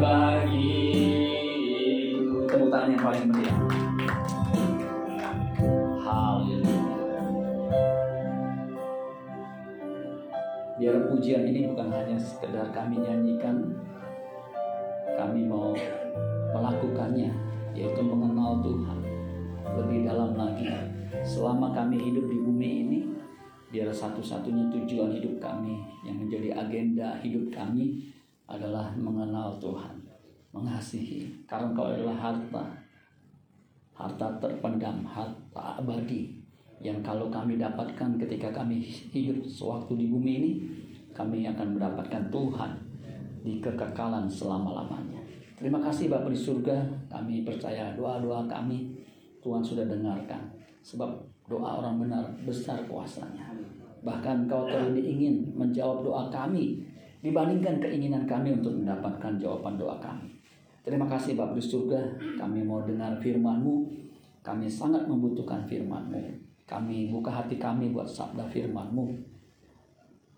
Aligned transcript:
bagiku. 0.00 1.28
Tepuk 2.48 2.68
tangan 2.68 2.92
yang 2.92 3.02
paling 3.02 3.24
meriah. 3.32 3.58
Haleluya. 6.00 7.20
Biar 10.80 10.96
pujian 11.08 11.44
ini 11.46 11.70
bukan 11.70 11.88
hanya 11.94 12.18
sekedar 12.18 12.68
kami 12.74 12.98
nyanyikan, 13.00 13.76
kami 15.14 15.46
mau 15.46 15.76
melakukannya, 16.52 17.30
yaitu 17.72 18.02
mengenal 18.02 18.60
Tuhan 18.60 18.98
lebih 19.78 20.04
dalam 20.04 20.36
lagi. 20.36 20.68
Selama 21.22 21.70
kami 21.70 22.02
hidup 22.02 22.26
di 22.26 22.38
bumi 22.40 22.68
ini, 22.82 22.98
biar 23.72 23.88
satu-satunya 23.88 24.68
tujuan 24.68 25.16
hidup 25.16 25.40
kami 25.40 25.80
yang 26.04 26.18
menjadi 26.20 26.52
agenda 26.60 27.16
hidup 27.24 27.48
kami 27.48 28.12
adalah 28.52 28.92
mengenal 28.92 29.56
Tuhan, 29.56 29.96
mengasihi. 30.52 31.48
Karena 31.48 31.72
kau 31.72 31.88
adalah 31.88 32.16
harta, 32.20 32.64
harta 33.96 34.26
terpendam, 34.36 35.00
harta 35.08 35.80
abadi 35.80 36.42
yang 36.82 36.98
kalau 36.98 37.30
kami 37.30 37.56
dapatkan 37.62 38.18
ketika 38.18 38.50
kami 38.50 38.82
hidup 38.82 39.38
sewaktu 39.46 39.94
di 39.94 40.06
bumi 40.10 40.32
ini, 40.42 40.52
kami 41.14 41.46
akan 41.46 41.78
mendapatkan 41.78 42.26
Tuhan 42.26 42.70
di 43.46 43.62
kekekalan 43.62 44.26
selama-lamanya. 44.26 45.22
Terima 45.54 45.78
kasih 45.78 46.10
Bapak 46.10 46.34
di 46.34 46.40
surga, 46.42 46.82
kami 47.06 47.46
percaya 47.46 47.94
doa-doa 47.94 48.50
kami 48.50 48.98
Tuhan 49.38 49.62
sudah 49.62 49.86
dengarkan. 49.86 50.42
Sebab 50.82 51.06
doa 51.46 51.78
orang 51.78 52.02
benar 52.02 52.26
besar 52.42 52.82
kuasanya. 52.90 53.54
Bahkan 54.02 54.50
kau 54.50 54.66
terlebih 54.66 55.06
ingin 55.06 55.54
menjawab 55.54 56.02
doa 56.02 56.26
kami 56.34 56.82
dibandingkan 57.22 57.78
keinginan 57.78 58.26
kami 58.26 58.58
untuk 58.58 58.74
mendapatkan 58.76 59.38
jawaban 59.38 59.78
doa 59.78 59.96
kami. 60.02 60.28
Terima 60.82 61.06
kasih 61.06 61.38
Bapak 61.38 61.56
di 61.56 61.62
surga, 61.62 62.00
kami 62.42 62.66
mau 62.66 62.82
dengar 62.82 63.14
firman-Mu. 63.22 64.02
Kami 64.42 64.66
sangat 64.66 65.06
membutuhkan 65.06 65.62
firman-Mu. 65.70 66.18
Kami 66.66 67.14
buka 67.14 67.30
hati 67.30 67.62
kami 67.62 67.94
buat 67.94 68.10
sabda 68.10 68.42
firman-Mu. 68.50 69.14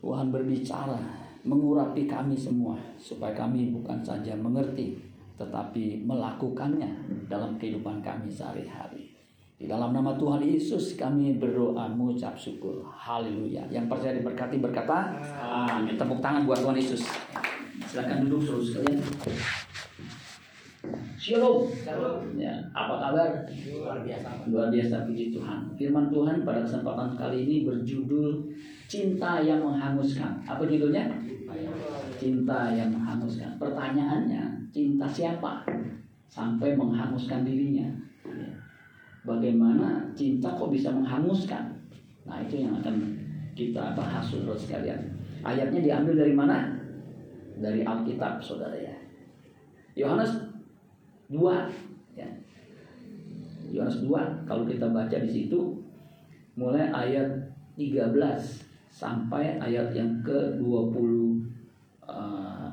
Tuhan 0.04 0.28
berbicara, 0.28 1.00
mengurapi 1.48 2.04
kami 2.04 2.36
semua 2.36 2.76
supaya 3.00 3.32
kami 3.32 3.72
bukan 3.72 4.04
saja 4.04 4.36
mengerti 4.36 5.14
tetapi 5.34 6.06
melakukannya 6.06 6.90
dalam 7.26 7.58
kehidupan 7.58 7.98
kami 8.00 8.30
sehari-hari. 8.30 9.03
Di 9.54 9.70
dalam 9.70 9.94
nama 9.94 10.18
Tuhan 10.18 10.42
Yesus 10.42 10.98
kami 10.98 11.38
berdoa 11.38 11.86
mengucap 11.86 12.34
syukur. 12.34 12.82
Haleluya. 12.90 13.62
Yang 13.70 13.86
percaya 13.86 14.12
diberkati 14.18 14.58
berkata, 14.58 15.14
Amin. 15.38 15.94
Tepuk 15.94 16.18
tangan 16.18 16.42
buat 16.42 16.58
Tuhan 16.58 16.74
Yesus. 16.74 17.06
Silakan 17.86 18.26
duduk 18.26 18.42
terus 18.42 18.74
sekalian. 18.74 18.98
Shalom. 21.14 21.70
Ya, 22.36 22.52
apa 22.76 23.00
kabar? 23.00 23.30
luar 23.48 24.04
biasa 24.04 24.44
Luar 24.50 24.68
biasa 24.68 25.08
puji 25.08 25.32
Tuhan. 25.32 25.72
Firman 25.78 26.12
Tuhan 26.12 26.44
pada 26.44 26.60
kesempatan 26.66 27.16
kali 27.16 27.48
ini 27.48 27.56
berjudul 27.64 28.50
Cinta 28.84 29.40
yang 29.40 29.64
menghanguskan. 29.64 30.44
Apa 30.44 30.62
judulnya? 30.68 31.08
Cinta 32.20 32.70
yang 32.76 32.92
menghanguskan. 32.92 33.56
Pertanyaannya, 33.56 34.68
cinta 34.68 35.08
siapa? 35.08 35.64
Sampai 36.28 36.76
menghanguskan 36.76 37.46
dirinya. 37.46 37.88
Bagaimana 39.24 40.04
cinta 40.12 40.52
kok 40.52 40.68
bisa 40.68 40.92
menghanguskan? 40.92 41.72
Nah, 42.28 42.44
itu 42.44 42.60
yang 42.60 42.76
akan 42.80 43.16
kita 43.56 43.96
bahas 43.96 44.24
saudara 44.28 44.56
sekalian. 44.56 45.00
Ayatnya 45.40 45.80
diambil 45.80 46.14
dari 46.24 46.34
mana? 46.36 46.76
Dari 47.56 47.80
Alkitab, 47.80 48.44
saudara 48.44 48.76
ya. 48.76 48.92
Yohanes 49.96 50.28
2 51.32 51.40
ya. 52.18 52.28
Yohanes 53.72 54.04
2 54.04 54.44
kalau 54.44 54.68
kita 54.68 54.90
baca 54.92 55.16
di 55.22 55.30
situ 55.30 55.80
mulai 56.54 56.90
ayat 56.92 57.26
13 57.80 58.14
sampai 58.94 59.58
ayat 59.58 59.90
yang 59.90 60.22
ke 60.22 60.58
20 60.62 61.42
uh, 62.06 62.70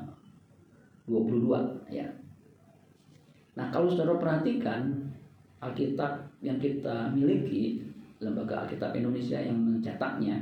22 1.10 1.90
ya. 1.90 2.06
Nah, 3.52 3.66
kalau 3.68 3.90
Saudara 3.90 4.16
perhatikan 4.16 5.11
Alkitab 5.62 6.26
yang 6.42 6.58
kita 6.58 7.14
miliki 7.14 7.86
Lembaga 8.22 8.66
Alkitab 8.66 8.94
Indonesia 8.94 9.38
yang 9.38 9.58
mencetaknya 9.58 10.38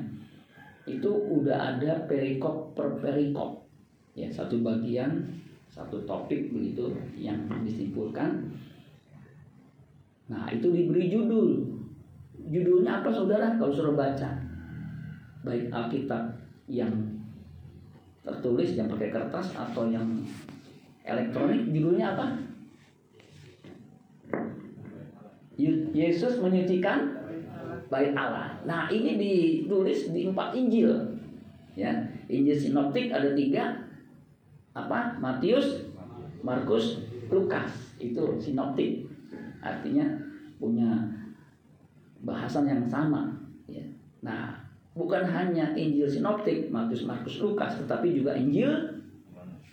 itu 0.84 1.08
udah 1.08 1.76
ada 1.76 2.04
perikop 2.04 2.76
per 2.76 3.00
perikop. 3.00 3.64
Ya 4.16 4.28
satu 4.28 4.60
bagian 4.60 5.28
satu 5.72 6.02
topik 6.04 6.52
begitu 6.52 6.92
yang 7.16 7.40
disimpulkan. 7.64 8.52
Nah 10.28 10.44
itu 10.52 10.68
diberi 10.72 11.08
judul. 11.08 11.68
Judulnya 12.52 13.00
apa 13.00 13.08
saudara? 13.08 13.56
Kalau 13.56 13.72
suruh 13.72 13.96
baca. 13.96 14.28
Baik 15.40 15.72
Alkitab 15.72 16.36
yang 16.68 16.92
tertulis 18.20 18.76
yang 18.76 18.92
pakai 18.92 19.08
kertas 19.08 19.56
atau 19.56 19.88
yang 19.88 20.04
elektronik 21.08 21.72
judulnya 21.72 22.12
apa 22.12 22.49
Yesus 25.92 26.40
menyucikan 26.40 27.20
bait 27.90 28.14
Allah. 28.14 28.54
Nah 28.64 28.86
ini 28.88 29.18
ditulis 29.18 30.14
di 30.14 30.30
empat 30.30 30.54
Injil, 30.54 30.94
ya 31.74 31.90
Injil 32.30 32.54
sinoptik 32.54 33.10
ada 33.10 33.34
tiga, 33.34 33.82
apa 34.72 35.18
Matius, 35.18 35.90
Markus, 36.46 37.02
Lukas 37.28 37.98
itu 37.98 38.38
sinoptik, 38.38 39.10
artinya 39.58 40.06
punya 40.62 41.10
bahasan 42.22 42.70
yang 42.70 42.86
sama. 42.86 43.34
Ya. 43.66 43.82
Nah 44.22 44.54
bukan 44.94 45.26
hanya 45.26 45.74
Injil 45.74 46.06
sinoptik 46.06 46.70
Matius, 46.70 47.04
Markus, 47.04 47.42
Lukas, 47.42 47.74
tetapi 47.82 48.14
juga 48.14 48.38
Injil 48.38 49.02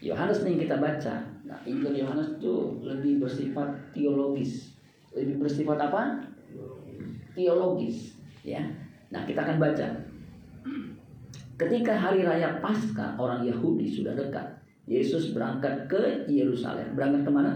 Yohanes 0.02 0.42
yang 0.42 0.58
kita 0.58 0.82
baca. 0.82 1.16
Nah 1.46 1.60
Injil 1.70 2.02
Yohanes 2.02 2.42
itu 2.42 2.82
lebih 2.82 3.22
bersifat 3.22 3.94
teologis, 3.94 4.77
lebih 5.16 5.44
bersifat 5.44 5.78
apa? 5.80 6.24
Teologis, 7.38 8.18
ya. 8.42 8.64
Nah 9.14 9.24
kita 9.24 9.46
akan 9.46 9.58
baca. 9.62 9.88
Ketika 11.58 11.94
hari 11.98 12.22
raya 12.22 12.62
Paskah 12.62 13.18
orang 13.18 13.42
Yahudi 13.42 13.90
sudah 13.90 14.14
dekat, 14.14 14.46
Yesus 14.88 15.34
berangkat 15.34 15.90
ke 15.90 16.26
Yerusalem. 16.30 16.94
Berangkat 16.94 17.28
ke 17.28 17.32
mana? 17.34 17.54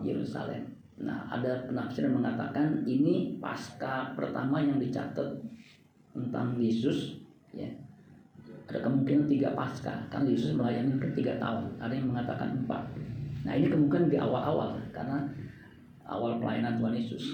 Yerusalem. 0.00 0.64
Nah, 0.98 1.30
ada 1.30 1.62
penafsiran 1.66 2.10
mengatakan 2.10 2.82
ini 2.82 3.38
pasca 3.38 4.14
pertama 4.18 4.58
yang 4.58 4.82
dicatat 4.82 5.38
tentang 6.10 6.58
Yesus, 6.58 7.22
ya. 7.54 7.70
Ada 8.68 8.84
kemungkinan 8.84 9.30
tiga 9.30 9.54
pasca, 9.54 9.94
kan 10.10 10.26
Yesus 10.26 10.58
melayani 10.58 10.98
ke 10.98 11.08
tiga 11.14 11.38
tahun. 11.38 11.70
Ada 11.78 11.94
yang 11.94 12.10
mengatakan 12.10 12.64
empat. 12.64 12.82
Nah, 13.46 13.52
ini 13.54 13.70
kemungkinan 13.70 14.10
di 14.10 14.18
awal-awal 14.18 14.76
karena 14.90 15.24
awal 16.08 16.40
pelayanan 16.40 16.80
Tuhan 16.80 16.96
Yesus. 16.96 17.24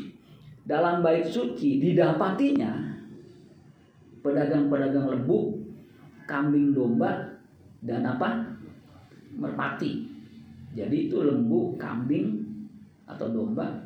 Dalam 0.67 1.01
bait 1.01 1.25
suci 1.25 1.79
didapatinya 1.79 2.75
pedagang-pedagang 4.25 5.09
lembu, 5.09 5.62
kambing 6.27 6.75
domba, 6.75 7.39
dan 7.85 8.03
apa? 8.03 8.59
Merpati. 9.37 10.09
Jadi 10.75 11.07
itu 11.07 11.23
lembu, 11.23 11.79
kambing, 11.79 12.45
atau 13.05 13.29
domba 13.29 13.85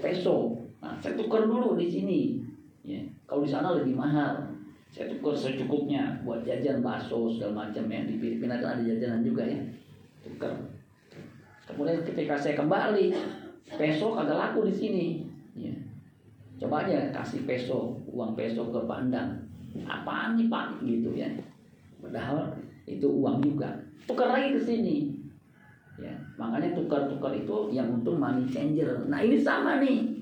Peso. 0.00 0.56
Nah, 0.80 0.96
saya 0.98 1.14
tukar 1.14 1.44
dulu 1.44 1.76
di 1.76 1.86
sini. 1.86 2.20
Ya. 2.84 3.00
Kalau 3.28 3.44
di 3.44 3.50
sana 3.52 3.76
lebih 3.76 3.94
mahal. 3.94 4.56
Saya 4.94 5.10
tukar 5.10 5.34
secukupnya 5.34 6.22
buat 6.22 6.46
jajan 6.46 6.80
bakso 6.80 7.28
segala 7.28 7.66
macam 7.66 7.84
ya. 7.92 8.06
Di 8.08 8.16
Filipina 8.16 8.58
kan 8.58 8.80
ada 8.80 8.82
jajanan 8.82 9.20
juga 9.20 9.44
ya. 9.44 9.60
Tukar. 10.24 10.54
Kemudian 11.64 12.04
ketika 12.04 12.36
saya 12.36 12.60
kembali, 12.60 13.10
peso 13.76 14.12
kagak 14.12 14.36
laku 14.36 14.68
di 14.68 14.74
sini. 14.74 15.06
Ya. 15.56 15.74
Coba 16.60 16.86
aja 16.86 17.10
kasih 17.10 17.42
peso, 17.48 17.98
uang 18.08 18.38
peso 18.38 18.70
ke 18.70 18.80
Pandang. 18.86 19.42
Apaan 19.82 20.38
nih 20.38 20.46
Pak? 20.46 20.84
Gitu 20.86 21.10
ya. 21.18 21.26
Padahal 21.98 22.54
itu 22.86 23.08
uang 23.08 23.42
juga. 23.42 23.74
Tukar 24.06 24.30
lagi 24.30 24.54
ke 24.54 24.60
sini. 24.62 25.23
Ya, 25.94 26.14
makanya 26.34 26.74
tukar-tukar 26.74 27.30
itu 27.30 27.70
yang 27.70 28.02
untuk 28.02 28.18
money 28.18 28.42
changer. 28.50 29.06
Nah, 29.06 29.22
ini 29.22 29.38
sama 29.38 29.78
nih. 29.78 30.18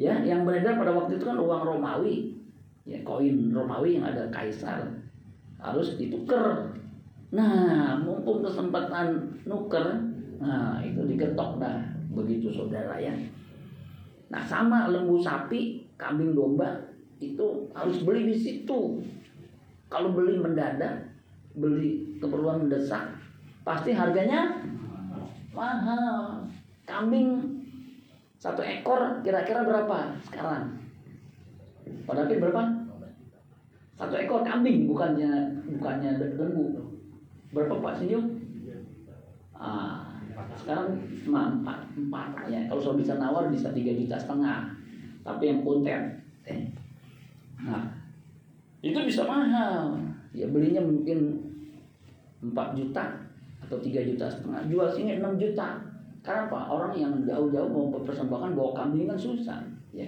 Ya, 0.00 0.16
yang 0.24 0.48
beredar 0.48 0.80
pada 0.80 0.96
waktu 0.96 1.20
itu 1.20 1.24
kan 1.28 1.36
uang 1.36 1.62
Romawi. 1.68 2.32
Ya, 2.88 3.04
koin 3.04 3.52
Romawi 3.52 4.00
yang 4.00 4.08
ada 4.08 4.32
kaisar. 4.32 4.80
Harus 5.60 6.00
ditukar. 6.00 6.72
Nah, 7.32 7.96
mumpung 8.00 8.44
kesempatan 8.44 9.24
nuker, 9.48 10.04
nah 10.36 10.76
itu 10.84 11.00
digetok 11.08 11.56
dah. 11.56 11.80
Begitu 12.12 12.52
saudara 12.52 13.00
ya. 13.00 13.12
Nah, 14.28 14.44
sama 14.44 14.92
lembu 14.92 15.16
sapi, 15.16 15.84
kambing 15.96 16.36
domba 16.36 16.76
itu 17.24 17.68
harus 17.72 18.04
beli 18.04 18.32
di 18.32 18.36
situ. 18.36 19.00
Kalau 19.88 20.12
beli 20.12 20.40
mendadak, 20.40 21.08
beli 21.56 22.20
keperluan 22.20 22.68
mendesak, 22.68 23.21
pasti 23.62 23.90
harganya 23.94 24.62
mahal. 25.54 26.42
Kambing 26.82 27.38
satu 28.36 28.58
ekor 28.58 29.22
kira-kira 29.22 29.62
berapa 29.62 30.18
sekarang? 30.26 30.82
Pada 32.02 32.26
berapa? 32.26 32.62
Satu 33.94 34.14
ekor 34.18 34.42
kambing 34.42 34.90
bukannya 34.90 35.62
bukannya 35.78 36.18
lembu. 36.18 36.98
Berapa 37.54 37.78
Pak 37.78 38.02
Sinyo? 38.02 38.18
Ah, 39.54 40.18
sekarang 40.58 40.98
cuma 41.22 41.54
empat, 41.54 41.86
empat 41.94 42.50
ya. 42.50 42.66
Kalau 42.66 42.82
sudah 42.82 42.98
bisa 42.98 43.14
nawar 43.20 43.46
bisa 43.46 43.70
tiga 43.70 43.94
juta 43.94 44.18
setengah. 44.18 44.74
Tapi 45.22 45.54
yang 45.54 45.62
konten, 45.62 46.18
nah 47.62 47.86
itu 48.82 48.98
bisa 49.06 49.22
mahal 49.22 49.94
ya 50.34 50.50
belinya 50.50 50.82
mungkin 50.82 51.38
4 52.42 52.50
juta 52.74 53.30
atau 53.72 53.80
3 53.80 54.04
juta 54.12 54.28
setengah. 54.28 54.60
Jual 54.68 54.88
sini 54.92 55.16
6 55.16 55.40
juta. 55.40 55.80
Karena 56.20 56.44
apa? 56.44 56.68
Orang 56.68 56.92
yang 56.92 57.24
jauh-jauh 57.24 57.72
mau 57.72 57.88
mempersembahkan 57.88 58.52
bawa 58.52 58.76
kambing 58.76 59.08
kan 59.08 59.16
susah 59.16 59.64
ya. 59.96 60.04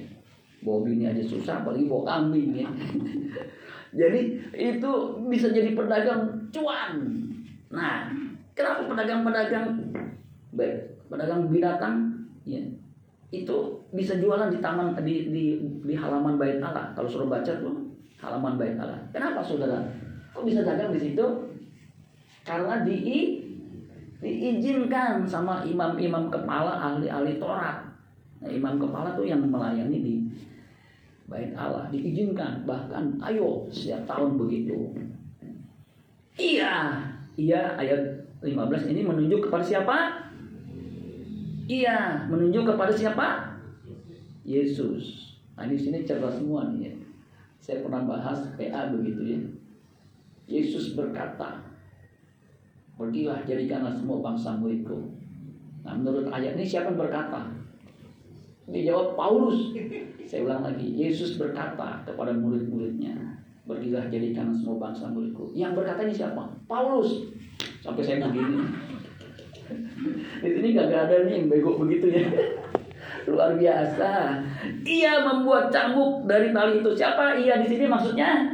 Bawa 0.60 0.84
bini 0.84 1.08
aja 1.08 1.24
susah 1.24 1.64
apalagi 1.64 1.88
bawa 1.88 2.04
kambing 2.04 2.52
ya. 2.52 2.68
Jadi 4.04 4.20
itu 4.52 4.92
bisa 5.30 5.48
jadi 5.54 5.70
pedagang 5.72 6.50
cuan. 6.52 6.98
Nah 7.70 8.10
kenapa 8.52 8.90
pedagang-pedagang 8.90 9.70
baik 10.50 10.98
pedagang 11.06 11.46
binatang 11.46 12.10
ya 12.42 12.58
itu 13.30 13.58
bisa 13.94 14.18
jualan 14.18 14.50
di 14.50 14.58
taman 14.58 14.98
di 15.02 15.30
di, 15.30 15.44
di 15.62 15.94
halaman 15.94 16.34
bait 16.34 16.58
Allah. 16.58 16.90
Kalau 16.98 17.06
suruh 17.06 17.30
baca 17.30 17.54
tuh 17.54 17.86
halaman 18.18 18.58
bait 18.58 18.74
Allah. 18.78 18.98
Kenapa 19.14 19.46
saudara? 19.46 19.78
Kok 20.34 20.42
bisa 20.42 20.66
dagang 20.66 20.90
di 20.90 20.98
situ? 20.98 21.26
Karena 22.42 22.82
di 22.82 22.98
diizinkan 24.24 25.28
sama 25.28 25.60
imam-imam 25.68 26.32
kepala 26.32 26.80
ahli-ahli 26.80 27.36
Taurat. 27.36 27.84
Nah, 28.40 28.48
imam 28.48 28.80
kepala 28.80 29.12
tuh 29.12 29.28
yang 29.28 29.44
melayani 29.44 30.00
di 30.00 30.14
bait 31.28 31.52
Allah 31.56 31.88
diizinkan 31.92 32.64
bahkan 32.64 33.20
ayo 33.20 33.68
setiap 33.68 34.08
tahun 34.08 34.40
begitu. 34.40 34.96
Iya, 36.40 37.04
iya 37.36 37.76
ayat 37.76 38.00
15 38.40 38.92
ini 38.96 39.04
menunjuk 39.04 39.48
kepada 39.48 39.64
siapa? 39.64 39.96
Iya, 41.64 42.28
menunjuk 42.28 42.68
kepada 42.74 42.92
siapa? 42.92 43.56
Yesus. 44.44 45.36
Nah, 45.56 45.64
di 45.64 45.76
sini 45.80 46.04
cerdas 46.04 46.36
semua 46.36 46.68
nih 46.68 46.92
ya. 46.92 46.94
Saya 47.64 47.80
pernah 47.80 48.04
bahas 48.04 48.44
PA 48.60 48.92
begitu 48.92 49.22
ya. 49.24 49.40
Yesus 50.44 50.92
berkata, 50.92 51.73
Pergilah 52.94 53.42
jadikanlah 53.42 53.90
semua 53.90 54.22
bangsa 54.22 54.54
muridku. 54.54 55.10
Nah 55.82 55.98
menurut 55.98 56.30
ayat 56.30 56.54
ini 56.54 56.64
siapa 56.64 56.94
yang 56.94 57.00
berkata? 57.02 57.50
Dijawab 58.70 59.18
Paulus. 59.18 59.74
Saya 60.24 60.46
ulang 60.48 60.64
lagi, 60.64 60.88
Yesus 60.94 61.36
berkata 61.36 62.00
kepada 62.06 62.32
murid-muridnya, 62.32 63.34
Pergilah 63.64 64.12
jadikanlah 64.12 64.52
semua 64.52 64.76
bangsa 64.76 65.08
muridku. 65.08 65.48
Yang 65.56 65.80
berkata 65.80 66.04
ini 66.04 66.12
siapa? 66.12 66.44
Paulus. 66.68 67.32
Sampai 67.80 68.04
saya 68.04 68.20
begini. 68.28 68.60
Di 70.44 70.48
sini 70.52 70.76
gak 70.76 70.92
ada 70.92 71.24
nih 71.24 71.40
yang 71.40 71.46
bego 71.48 71.80
begitu 71.80 72.12
ya. 72.12 72.28
Luar 73.24 73.56
biasa. 73.56 74.36
Ia 74.84 75.24
membuat 75.24 75.72
cambuk 75.72 76.28
dari 76.28 76.52
tali 76.52 76.84
itu. 76.84 76.92
Siapa? 76.92 77.40
Ia 77.40 77.64
di 77.64 77.68
sini 77.72 77.88
maksudnya? 77.88 78.52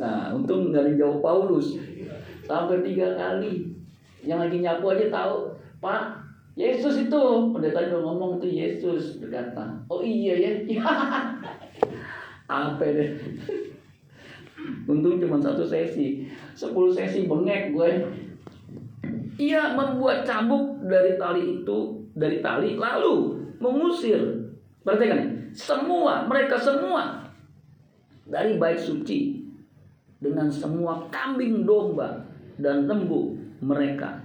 Nah, 0.00 0.32
untung 0.32 0.72
dari 0.72 0.96
jauh 0.96 1.20
Paulus 1.20 1.76
sampai 2.50 2.82
tiga 2.82 3.14
kali. 3.14 3.70
Yang 4.26 4.38
lagi 4.42 4.58
nyapu 4.58 4.84
aja 4.90 5.06
tahu, 5.06 5.54
Pak, 5.78 6.02
Yesus 6.58 7.06
itu. 7.06 7.22
Pendeta 7.54 7.86
udah 7.86 8.00
ngomong 8.02 8.42
itu 8.42 8.48
Yesus 8.50 9.22
berkata, 9.22 9.78
oh 9.86 10.02
iya 10.02 10.34
ya, 10.34 10.50
apa 12.50 12.82
deh. 12.82 13.14
Untung 14.90 15.22
cuma 15.22 15.40
satu 15.40 15.62
sesi, 15.64 16.26
sepuluh 16.58 16.90
sesi 16.90 17.30
bengek 17.30 17.72
gue. 17.72 17.90
Ia 19.40 19.72
membuat 19.72 20.28
cambuk 20.28 20.84
dari 20.84 21.16
tali 21.16 21.62
itu, 21.62 21.78
dari 22.12 22.44
tali, 22.44 22.76
lalu 22.76 23.40
mengusir. 23.56 24.20
Perhatikan, 24.84 25.48
semua, 25.56 26.28
mereka 26.28 26.60
semua 26.60 27.24
dari 28.28 28.60
bait 28.60 28.76
suci 28.76 29.40
dengan 30.20 30.52
semua 30.52 31.08
kambing 31.08 31.64
domba 31.64 32.29
dan 32.60 32.86
lembu 32.86 33.36
mereka. 33.60 34.20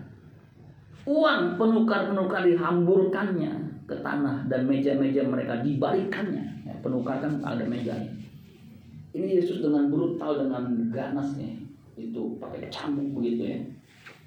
Uang 1.06 1.60
penukar-penukar 1.60 2.46
dihamburkannya 2.46 3.54
ke 3.86 3.96
tanah 4.02 4.50
dan 4.50 4.66
meja-meja 4.66 5.22
mereka 5.26 5.62
dibalikannya. 5.62 6.66
Ya, 6.66 6.74
penukar 6.82 7.22
kan 7.22 7.40
ada 7.46 7.62
meja. 7.66 7.94
Ini 9.16 9.40
Yesus 9.40 9.64
dengan 9.64 9.88
brutal 9.88 10.44
dengan 10.44 10.66
ganasnya 10.92 11.56
itu 11.96 12.36
pakai 12.42 12.68
cambuk 12.68 13.22
begitu 13.22 13.44
ya. 13.56 13.60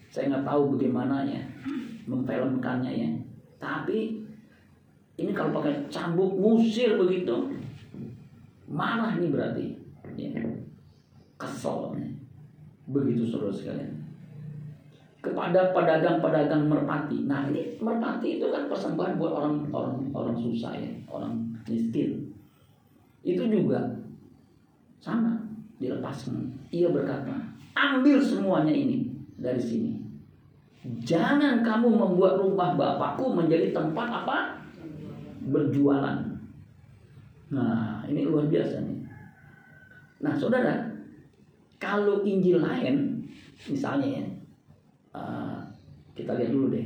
Saya 0.09 0.33
nggak 0.33 0.47
tahu 0.49 0.79
bagaimana 0.79 1.27
ya 1.29 1.43
memfilmkannya 2.09 2.93
ya. 2.95 3.11
Tapi 3.61 4.25
ini 5.19 5.31
kalau 5.35 5.61
pakai 5.61 5.91
cambuk 5.93 6.39
musir 6.39 6.97
begitu 6.97 7.53
marah 8.71 9.19
nih 9.19 9.29
berarti. 9.29 9.67
Ya 10.17 10.31
kesel 11.39 11.95
begitu 12.91 13.23
saudara 13.31 13.55
sekalian 13.55 13.98
kepada 15.31 15.73
pedagang-pedagang 15.77 16.67
merpati 16.67 17.29
nah 17.29 17.45
ini 17.49 17.77
merpati 17.79 18.41
itu 18.41 18.47
kan 18.49 18.67
persembahan 18.67 19.21
buat 19.21 19.33
orang 19.33 19.55
orang 19.71 19.97
orang 20.17 20.37
susah 20.37 20.73
ya 20.75 20.91
orang 21.09 21.37
miskin 21.69 22.33
itu 23.23 23.43
juga 23.49 23.85
sama 24.99 25.37
dilepaskan 25.79 26.49
ia 26.73 26.89
berkata 26.91 27.59
ambil 27.79 28.19
semuanya 28.19 28.75
ini 28.75 29.09
dari 29.39 29.63
sini. 29.63 29.93
Jangan 31.07 31.63
kamu 31.63 31.95
membuat 31.95 32.43
rumah 32.43 32.75
bapakku 32.75 33.31
menjadi 33.35 33.71
tempat 33.71 34.09
apa? 34.25 34.39
Berjualan. 35.49 36.19
Nah, 37.49 38.05
ini 38.11 38.27
luar 38.27 38.51
biasa 38.51 38.85
nih. 38.85 38.99
Nah, 40.19 40.35
saudara, 40.35 40.91
kalau 41.79 42.27
Injil 42.27 42.61
lain, 42.61 43.23
misalnya 43.71 44.23
ya, 44.23 44.25
kita 46.29 46.45
lihat 46.45 46.53
dulu 46.53 46.69
deh. 46.77 46.85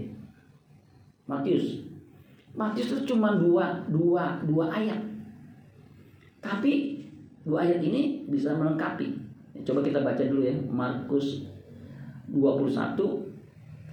Matius. 1.27 1.83
Matius 2.55 2.95
itu 2.95 3.11
cuma 3.11 3.35
dua, 3.35 3.83
dua, 3.91 4.39
dua 4.47 4.71
ayat. 4.71 5.03
Tapi 6.39 7.03
dua 7.43 7.67
ayat 7.67 7.83
ini 7.83 8.23
bisa 8.31 8.55
melengkapi. 8.55 9.19
Coba 9.67 9.83
kita 9.83 9.99
baca 10.07 10.23
dulu 10.23 10.47
ya. 10.47 10.55
Markus 10.71 11.43
21, 12.31 13.35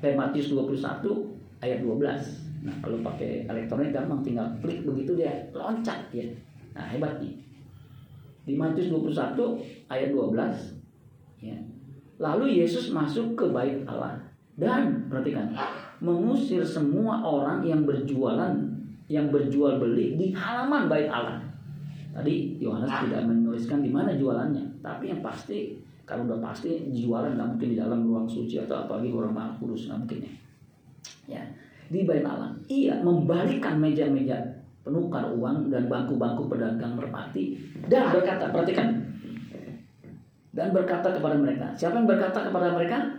eh, 0.05 0.13
Matius 0.13 0.53
21 0.53 1.33
ayat 1.65 1.81
12. 1.81 1.97
Nah, 2.69 2.75
kalau 2.85 3.01
pakai 3.01 3.49
elektronik 3.49 3.89
gampang 3.89 4.21
tinggal 4.21 4.53
klik 4.61 4.85
begitu 4.85 5.17
dia 5.17 5.49
loncat 5.49 6.13
ya. 6.13 6.29
Nah, 6.77 6.85
hebat 6.93 7.17
nih. 7.17 7.33
Di 8.45 8.53
Matius 8.53 8.93
21 8.93 9.57
ayat 9.89 10.13
12 10.13 10.77
ya. 11.41 11.57
Lalu 12.21 12.61
Yesus 12.61 12.93
masuk 12.93 13.33
ke 13.33 13.49
bait 13.49 13.81
Allah 13.89 14.28
dan 14.59 15.07
perhatikan 15.07 15.55
mengusir 16.03 16.63
semua 16.63 17.23
orang 17.23 17.63
yang 17.63 17.87
berjualan 17.87 18.55
yang 19.09 19.31
berjual 19.33 19.81
beli 19.81 20.19
di 20.19 20.27
halaman 20.35 20.85
bait 20.85 21.09
Allah. 21.09 21.41
Tadi 22.13 22.59
Yohanes 22.61 22.91
tidak 23.07 23.25
menuliskan 23.25 23.81
di 23.81 23.89
mana 23.89 24.13
jualannya, 24.13 24.83
tapi 24.83 25.09
yang 25.09 25.23
pasti 25.23 25.79
kalau 26.05 26.25
udah 26.29 26.41
pasti 26.41 26.89
jualan 26.89 27.37
nggak 27.37 27.49
mungkin 27.55 27.69
di 27.73 27.77
dalam 27.77 28.05
ruang 28.05 28.27
suci 28.29 28.61
atau 28.61 28.85
apalagi 28.85 29.09
orang 29.13 29.33
maha 29.33 29.51
kudus 29.57 29.89
nggak 29.89 29.99
mungkin 30.05 30.19
ya. 30.21 30.33
Ya, 31.29 31.43
di 31.89 32.05
bait 32.05 32.25
Allah. 32.25 32.53
Ia 32.69 33.01
membalikkan 33.01 33.77
meja-meja 33.77 34.37
penukar 34.81 35.25
uang 35.29 35.69
dan 35.69 35.85
bangku-bangku 35.85 36.49
pedagang 36.49 36.97
merpati 36.97 37.61
dan 37.85 38.09
berkata, 38.09 38.49
perhatikan, 38.49 38.89
dan 40.53 40.73
berkata 40.73 41.13
kepada 41.13 41.37
mereka. 41.37 41.69
Siapa 41.77 42.01
yang 42.01 42.09
berkata 42.09 42.49
kepada 42.49 42.73
mereka? 42.73 43.18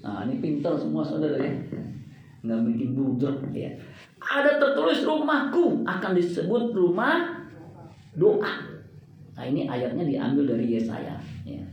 Nah, 0.00 0.24
ini 0.24 0.40
pintar 0.40 0.74
semua 0.76 1.04
saudara 1.04 1.36
ya. 1.36 1.52
Nggak 2.44 2.60
bikin 2.72 2.88
budek 2.96 3.36
ya. 3.52 3.70
Ada 4.20 4.56
tertulis 4.56 5.04
rumahku 5.04 5.84
akan 5.84 6.12
disebut 6.16 6.72
rumah 6.72 7.44
doa. 8.16 8.54
Nah, 9.36 9.44
ini 9.44 9.68
ayatnya 9.68 10.04
diambil 10.04 10.56
dari 10.56 10.72
Yesaya 10.76 11.20
ya. 11.44 11.64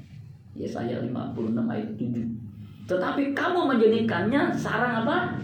Yesaya 0.58 1.04
56 1.04 1.56
ayat 1.56 1.90
7. 1.96 2.88
Tetapi 2.88 3.24
kamu 3.36 3.60
menjadikannya 3.76 4.52
sarang 4.56 5.04
apa? 5.04 5.40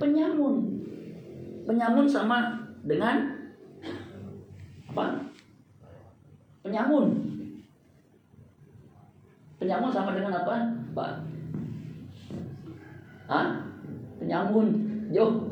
Penyamun. 0.00 0.54
Penyamun 1.68 2.04
sama 2.08 2.56
dengan 2.84 3.32
apa? 4.92 5.06
Penyamun 6.62 7.32
Penyamun 9.62 9.94
sama 9.94 10.10
dengan 10.10 10.34
apa, 10.34 10.74
Pak? 10.90 11.12
Hah? 13.32 13.48
Penyamun. 14.20 14.66
Jo. 15.08 15.48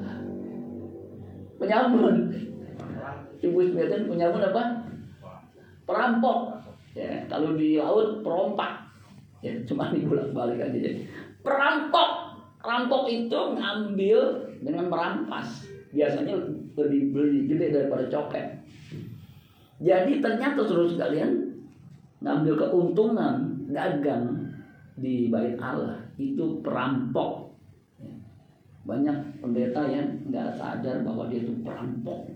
Penyamun. 1.56 2.28
Ibu 3.40 3.58
Smitten 3.72 4.04
penyamun 4.04 4.44
apa? 4.52 4.62
Perampok. 5.88 6.60
Ya, 6.92 7.24
kalau 7.32 7.56
di 7.56 7.80
laut 7.80 8.20
perompak. 8.20 8.84
Ya, 9.40 9.56
cuma 9.64 9.88
dibolak 9.96 10.36
balik 10.36 10.60
aja 10.60 10.76
ya. 10.76 10.92
Perampok. 11.40 12.36
Perampok 12.60 13.08
itu 13.08 13.40
ngambil 13.56 14.20
dengan 14.60 14.92
merampas. 14.92 15.64
Biasanya 15.96 16.36
lebih 16.76 17.16
beli 17.16 17.48
gede 17.48 17.72
daripada 17.72 18.04
copet. 18.12 18.60
Jadi 19.80 20.20
ternyata 20.20 20.68
terus 20.68 21.00
kalian 21.00 21.56
ngambil 22.20 22.68
keuntungan 22.68 23.64
dagang 23.72 24.52
di 25.00 25.32
bait 25.32 25.56
Allah 25.56 26.04
itu 26.20 26.60
perampok. 26.60 27.49
Banyak 28.84 29.44
pendeta 29.44 29.84
yang 29.86 30.08
nggak 30.32 30.56
sadar 30.56 31.04
bahwa 31.04 31.28
dia 31.28 31.44
itu 31.44 31.52
perampok. 31.60 32.32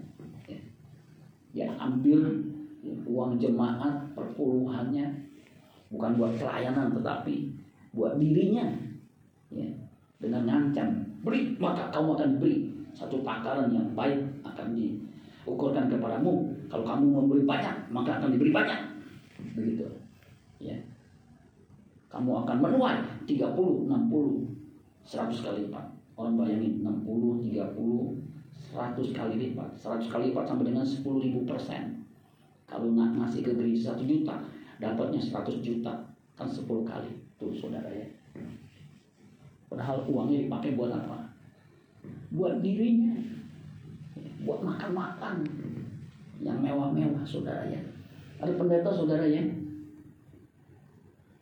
Ya, 1.55 1.71
ambil 1.79 2.19
uang 3.07 3.39
jemaat 3.39 4.11
perpuluhannya 4.19 5.07
bukan 5.95 6.19
buat 6.19 6.35
pelayanan 6.35 6.91
tetapi 6.91 7.55
buat 7.95 8.19
dirinya. 8.19 8.67
Ya, 9.55 9.71
dengan 10.19 10.43
ngancam 10.51 11.07
beri 11.23 11.55
maka 11.63 11.95
kamu 11.95 12.19
akan 12.19 12.31
beri 12.43 12.75
satu 12.91 13.23
takaran 13.23 13.71
yang 13.71 13.87
baik 13.95 14.19
akan 14.43 14.75
diukurkan 14.75 15.87
kepadamu. 15.87 16.51
Kalau 16.67 16.83
kamu 16.83 17.05
memberi 17.23 17.43
banyak 17.47 17.77
maka 17.95 18.19
akan 18.19 18.35
diberi 18.35 18.51
banyak. 18.51 18.81
Begitu. 19.55 19.87
Ya. 20.59 20.75
Kamu 22.11 22.47
akan 22.47 22.57
menuai 22.63 22.99
30, 23.27 23.87
60, 23.87 24.43
100 25.07 25.45
kali 25.47 25.71
lipat. 25.71 25.87
Orang 26.15 26.39
bayangin 26.39 26.83
60, 26.83 27.43
30, 27.51 27.75
100 28.73 29.19
kali 29.19 29.35
lipat. 29.39 29.71
100 29.79 30.07
kali 30.11 30.31
lipat 30.31 30.45
sampai 30.47 30.67
dengan 30.71 30.87
10 30.87 31.03
ribu 31.03 31.43
persen. 31.43 32.07
Kalau 32.71 32.91
nak 32.95 33.19
ngasih 33.19 33.43
ke 33.43 33.53
gereja 33.55 33.95
1 33.95 34.07
juta, 34.07 34.35
dapatnya 34.79 35.21
100 35.21 35.59
juta. 35.63 35.93
Kan 36.39 36.49
10 36.51 36.87
kali. 36.87 37.11
Tuh 37.39 37.51
saudara 37.55 37.91
ya. 37.91 38.07
Padahal 39.67 40.07
uangnya 40.07 40.47
dipakai 40.47 40.79
buat 40.79 40.95
apa? 40.95 41.35
Buat 42.35 42.63
dirinya. 42.63 43.15
Buat 44.47 44.63
makan-makan. 44.63 45.43
Yang 46.43 46.59
mewah-mewah 46.63 47.25
saudara 47.27 47.67
ya. 47.67 47.83
Ada 48.39 48.55
pendeta 48.55 48.91
saudara 48.91 49.27
ya 49.27 49.43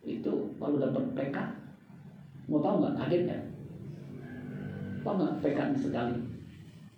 itu 0.03 0.33
baru 0.59 0.83
dapat 0.83 1.03
PK 1.15 1.37
mau 2.51 2.59
tahu 2.59 2.75
nggak 2.83 2.95
kaget 2.99 3.23
ya 3.31 3.39
tahu 5.03 5.13
nggak 5.19 5.35
PK 5.43 5.59
sekali 5.77 6.15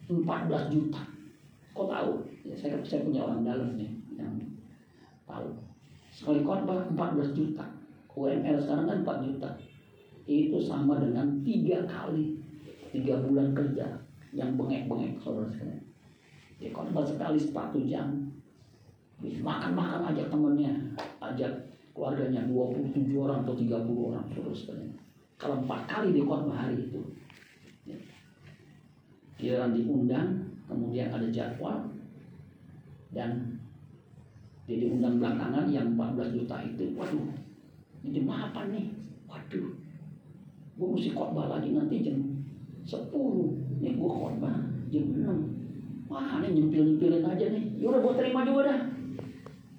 14 0.07 0.73
juta. 0.73 1.01
Kok 1.73 1.87
tahu? 1.89 2.11
Ya, 2.45 2.55
saya 2.55 2.77
saya 2.85 3.01
punya 3.03 3.25
orang 3.25 3.41
dalam 3.41 3.73
nih 3.75 3.89
yang 4.15 4.37
tahu. 5.25 5.49
Sekali 6.13 6.45
khotbah 6.45 6.87
14 6.93 7.33
juta. 7.35 7.65
UMR 8.15 8.55
sekarang 8.63 8.87
kan 8.87 8.99
4 9.03 9.25
juta. 9.27 9.49
Itu 10.23 10.57
sama 10.63 11.03
dengan 11.03 11.43
tiga 11.43 11.83
kali 11.83 12.39
tiga 12.95 13.19
bulan 13.27 13.51
kerja 13.51 13.99
yang 14.31 14.55
bengek-bengek 14.55 15.19
saudara 15.19 15.51
sekalian. 15.51 15.83
Dia 16.61 16.71
khotbah 16.71 17.03
sekali 17.03 17.35
sepatu 17.35 17.83
jam. 17.83 18.31
Makan-makan 19.19 20.11
ajak 20.13 20.31
temennya 20.31 20.71
ajak 21.19 21.51
keluarganya 21.95 22.43
27 22.47 23.15
orang 23.15 23.47
atau 23.47 23.55
30 23.55 24.07
orang 24.11 24.25
terus 24.27 24.67
kalau 25.35 25.63
empat 25.63 25.81
kali 25.87 26.15
di 26.15 26.21
khotbah 26.23 26.55
hari 26.55 26.79
itu. 26.87 27.01
Giliran 29.35 29.75
diundang 29.75 30.27
kemudian 30.65 31.11
ada 31.11 31.27
jadwal 31.29 31.91
dan 33.11 33.59
dia 34.65 34.81
diundang 34.81 35.21
belakangan 35.21 35.69
yang 35.69 35.93
14 35.93 36.35
juta 36.35 36.57
itu 36.65 36.95
waduh 36.97 37.29
ini 38.05 38.21
jam 38.21 38.29
apa 38.29 38.69
nih? 38.69 38.89
Waduh 39.29 39.69
gue 40.75 40.87
mesti 40.91 41.09
khotbah 41.15 41.47
lagi 41.47 41.71
nanti 41.71 42.03
jam 42.03 42.17
10 42.83 43.11
nih 43.81 43.93
gue 43.95 44.09
khotbah 44.09 44.55
jam 44.89 45.05
6 45.11 46.09
wah 46.09 46.37
ini 46.41 46.47
nyempil-nyempilin 46.61 47.25
aja 47.25 47.45
nih. 47.49 47.65
Yaudah 47.81 47.99
gue 48.01 48.13
terima 48.17 48.45
juga 48.45 48.61
dah. 48.73 48.81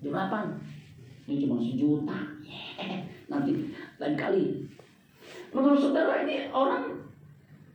Jam 0.03 0.13
8 0.13 1.31
ini 1.31 1.43
cuma 1.43 1.57
sejuta. 1.59 2.19
Nanti 3.27 3.51
lain 3.99 4.15
kali. 4.15 4.45
Menurut 5.51 5.79
saudara 5.83 6.23
ini 6.23 6.47
orang 6.55 7.03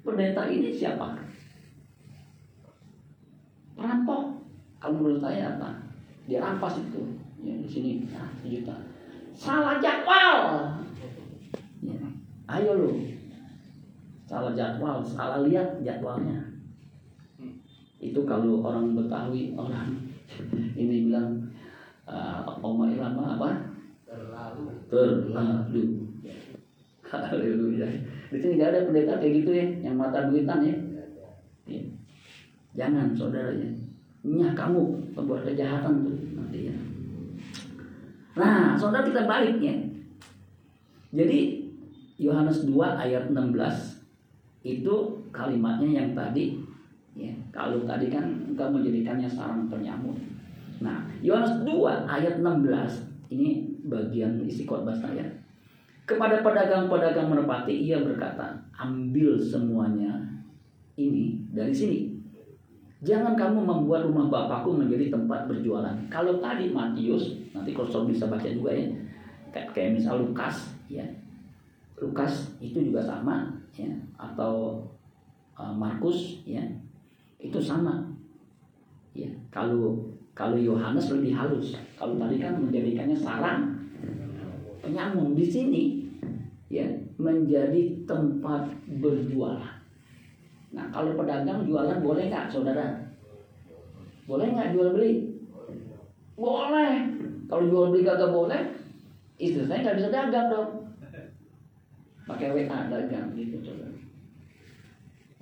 pendeta 0.05 0.47
ini 0.47 0.71
siapa 0.71 1.30
perampok 3.81 4.23
kalau 4.77 4.93
menurut 5.01 5.17
saya 5.17 5.57
apa 5.57 5.69
dia 6.29 6.37
rampas 6.37 6.77
itu 6.77 7.17
ya 7.41 7.57
di 7.57 7.65
sini 7.65 8.05
nah, 8.13 8.29
sejuta 8.45 8.77
salah 9.33 9.81
jadwal 9.81 10.37
ya. 11.81 11.97
ayo 12.53 12.71
lu 12.77 12.91
salah 14.29 14.53
jadwal 14.53 15.01
salah 15.01 15.41
lihat 15.41 15.81
jadwalnya 15.81 16.51
itu 18.01 18.21
kalau 18.25 18.65
orang 18.65 18.97
Betawi 18.97 19.53
orang 19.53 19.93
ini 20.81 21.09
bilang 21.09 21.37
uh, 22.09 22.41
Oma 22.65 22.89
Irama 22.89 23.37
apa? 23.37 23.49
Terlalu. 24.09 24.63
Terlalu. 24.89 25.85
Haleluya. 27.11 27.87
Di 28.33 28.37
sini 28.41 28.57
gak 28.57 28.73
ada 28.73 28.87
pendeta 28.89 29.19
kayak 29.21 29.33
gitu 29.43 29.51
ya, 29.53 29.65
yang 29.85 29.95
mata 29.99 30.31
duitan 30.31 30.65
ya. 30.65 30.75
ya. 31.69 31.81
Jangan 32.77 33.13
saudara 33.15 33.51
ya. 33.53 33.69
Nyah 34.21 34.53
kamu 34.53 34.81
membuat 35.17 35.47
kejahatan 35.49 36.05
tuh 36.05 36.15
nanti 36.37 36.69
ya. 36.69 36.75
Nah, 38.37 38.77
saudara 38.77 39.03
kita 39.03 39.27
balik 39.27 39.57
ya. 39.59 39.75
Jadi 41.11 41.61
Yohanes 42.21 42.69
2 42.69 42.77
ayat 42.77 43.33
16 43.33 43.57
itu 44.61 44.95
kalimatnya 45.33 45.89
yang 45.89 46.09
tadi 46.13 46.53
ya 47.17 47.33
kalau 47.49 47.81
tadi 47.83 48.13
kan 48.13 48.23
engkau 48.45 48.69
menjadikannya 48.69 49.25
sarang 49.25 49.65
penyamun 49.67 50.13
nah 50.77 51.09
Yohanes 51.25 51.65
2 51.65 51.73
ayat 52.05 52.39
16 52.39 53.33
ini 53.33 53.73
bagian 53.89 54.37
isi 54.45 54.69
khotbah 54.69 54.93
saya 54.93 55.25
kepada 56.05 56.45
pedagang-pedagang 56.45 57.33
merpati 57.33 57.73
ia 57.89 58.05
berkata 58.05 58.53
ambil 58.77 59.41
semuanya 59.41 60.21
ini 60.95 61.41
dari 61.49 61.73
sini 61.73 62.10
Jangan 63.01 63.33
kamu 63.33 63.65
membuat 63.65 64.05
rumah 64.05 64.29
Bapakku 64.29 64.77
menjadi 64.77 65.09
tempat 65.09 65.49
berjualan. 65.49 65.97
Kalau 66.05 66.37
tadi 66.37 66.69
Matius, 66.69 67.33
nanti 67.49 67.73
kalau 67.73 68.05
bisa 68.05 68.29
baca 68.29 68.45
juga 68.45 68.69
ya. 68.69 68.85
Kayak 69.49 69.97
misal 69.97 70.21
Lukas, 70.21 70.77
ya. 70.85 71.01
Lukas 71.97 72.53
itu 72.61 72.77
juga 72.77 73.01
sama, 73.01 73.49
ya. 73.73 73.89
Atau 74.21 74.85
uh, 75.57 75.73
Markus, 75.73 76.45
ya. 76.45 76.61
Itu 77.41 77.57
sama. 77.57 78.05
Ya. 79.17 79.33
Kalau 79.49 79.97
kalau 80.37 80.61
Yohanes 80.61 81.09
lebih 81.09 81.33
halus. 81.33 81.73
Kalau 81.97 82.21
tadi 82.21 82.37
kan 82.37 82.53
menjadikannya 82.61 83.17
sarang 83.17 83.81
penyamun 84.85 85.33
di 85.33 85.45
sini, 85.49 85.83
ya 86.69 86.85
menjadi 87.17 88.05
tempat 88.05 88.69
berjualan. 89.01 89.80
Nah 90.71 90.87
kalau 90.91 91.19
pedagang 91.19 91.67
jualan 91.67 91.99
boleh 91.99 92.31
nggak 92.31 92.47
saudara? 92.47 93.11
Boleh 94.23 94.47
nggak 94.55 94.71
jual 94.71 94.95
beli? 94.95 95.35
Boleh. 96.39 96.95
Kalau 97.51 97.63
jual 97.67 97.91
beli 97.91 98.07
kagak 98.07 98.31
boleh, 98.31 98.61
istri 99.35 99.67
saya 99.67 99.83
nggak 99.83 99.97
bisa 99.99 100.09
dagang 100.09 100.47
dong. 100.47 100.69
Pakai 102.23 102.55
WA 102.55 102.87
dagang 102.87 103.35
gitu 103.35 103.59
saudara. 103.59 103.99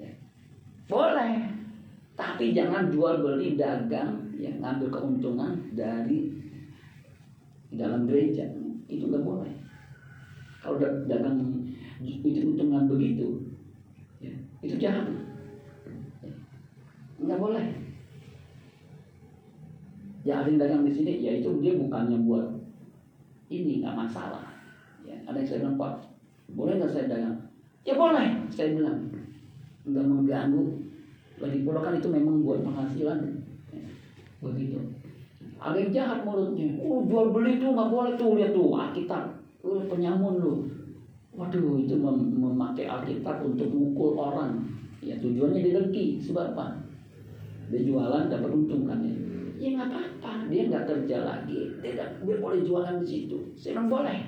Ya. 0.02 0.12
Boleh. 0.90 1.34
Tapi 2.18 2.52
jangan 2.52 2.90
jual 2.90 3.22
beli 3.22 3.54
dagang 3.54 4.34
yang 4.42 4.58
ngambil 4.60 4.90
keuntungan 4.98 5.70
dari 5.78 6.34
dalam 7.70 8.10
gereja 8.10 8.50
itu 8.90 9.06
nggak 9.06 9.22
boleh. 9.22 9.54
Kalau 10.66 10.82
dagang 10.82 11.38
itu 12.02 12.42
untungan 12.42 12.90
begitu, 12.90 13.49
itu 14.60 14.76
jahat. 14.76 15.08
Nggak 17.20 17.40
boleh. 17.40 17.66
Yang 20.28 20.60
dagang 20.60 20.84
di 20.84 20.92
sini 20.92 21.24
ya 21.24 21.32
itu 21.40 21.50
dia 21.64 21.80
bukannya 21.80 22.20
buat 22.28 22.48
ini 23.48 23.84
nggak 23.84 23.96
masalah. 23.96 24.44
Ya 25.08 25.16
ada 25.24 25.40
yang 25.40 25.48
saya 25.48 25.64
bilang 25.64 25.80
pak 25.80 25.94
boleh 26.52 26.76
nggak 26.76 26.92
saya 26.92 27.06
dagang? 27.08 27.38
Ya 27.88 27.94
boleh 27.96 28.28
saya 28.52 28.76
bilang. 28.76 29.08
Nggak 29.88 30.06
mengganggu. 30.06 30.64
Lagi 31.40 31.64
pula 31.64 31.80
kan 31.80 31.96
itu 31.96 32.12
memang 32.12 32.44
buat 32.44 32.60
penghasilan. 32.68 33.20
Ya, 33.72 33.88
begitu. 34.44 34.76
Ada 35.56 35.76
yang 35.80 35.92
jahat 35.96 36.20
mulutnya. 36.28 36.76
Oh 36.84 37.08
jual 37.08 37.32
beli 37.32 37.64
tuh 37.64 37.72
nggak 37.72 37.92
boleh 37.92 38.12
tuh 38.20 38.36
lihat 38.36 38.52
tuh 38.52 38.76
Alkitab. 38.76 39.40
Lu 39.64 39.88
penyamun 39.88 40.36
lu 40.44 40.54
waduh 41.34 41.78
itu 41.78 41.96
mem 41.96 42.18
memakai 42.38 42.90
Alkitab 42.90 43.46
untuk 43.46 43.70
mukul 43.70 44.18
orang. 44.18 44.60
Ya 45.00 45.16
tujuannya 45.20 45.64
didengki 45.64 46.20
sebab 46.20 46.54
apa? 46.56 46.76
Dia 47.70 47.86
jualan 47.86 48.28
dapat 48.28 48.50
untung 48.52 48.84
kan 48.84 49.00
ya? 49.00 49.14
Ya 49.60 49.68
nggak 49.76 49.88
apa-apa. 49.92 50.32
Dia 50.50 50.68
nggak 50.68 50.86
kerja 50.88 51.18
lagi. 51.24 51.60
Dia, 51.80 51.92
gak, 51.96 52.10
dia 52.24 52.38
boleh 52.40 52.60
jualan 52.66 52.96
di 53.04 53.08
situ. 53.08 53.38
Saya 53.56 53.84
boleh. 53.86 54.20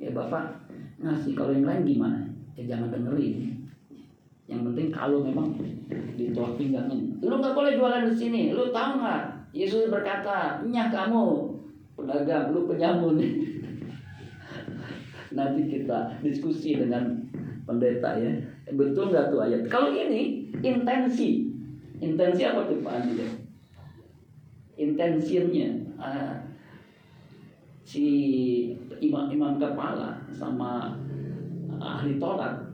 Ya 0.00 0.12
bapak 0.12 0.56
ngasih. 1.00 1.36
Kalau 1.36 1.52
yang 1.52 1.68
lain 1.68 1.84
gimana? 1.84 2.20
Ya 2.56 2.76
jangan 2.76 2.92
dengerin. 2.92 3.60
Yang 4.50 4.60
penting 4.72 4.88
kalau 4.90 5.22
memang 5.22 5.54
ditolak 6.18 6.56
pinggangin. 6.56 7.16
Lu 7.20 7.36
nggak 7.38 7.56
boleh 7.56 7.76
jualan 7.76 8.08
di 8.08 8.14
sini. 8.16 8.42
Lu 8.52 8.72
tahu 8.72 9.00
nggak? 9.00 9.40
Yesus 9.50 9.90
berkata 9.90 10.62
nyah 10.62 10.88
kamu 10.94 11.50
pedagang 11.98 12.54
lu 12.54 12.70
penyamun 12.70 13.18
nanti 15.30 15.62
kita 15.70 16.18
diskusi 16.22 16.78
dengan 16.78 17.22
pendeta 17.66 18.18
ya 18.18 18.34
betul 18.74 19.14
nggak 19.14 19.30
tuh 19.30 19.40
ayat 19.46 19.62
kalau 19.70 19.94
ini 19.94 20.50
intensi 20.62 21.50
Intensi 22.00 22.42
apa 22.48 22.64
tuh 22.64 22.80
Pak 22.80 22.92
Andi? 22.96 23.28
Intensinya 24.80 25.68
uh, 26.00 26.32
si 27.84 28.06
imam 29.04 29.28
imam 29.28 29.60
kepala 29.60 30.16
sama 30.32 30.96
ahli 31.76 32.16
tolak 32.16 32.72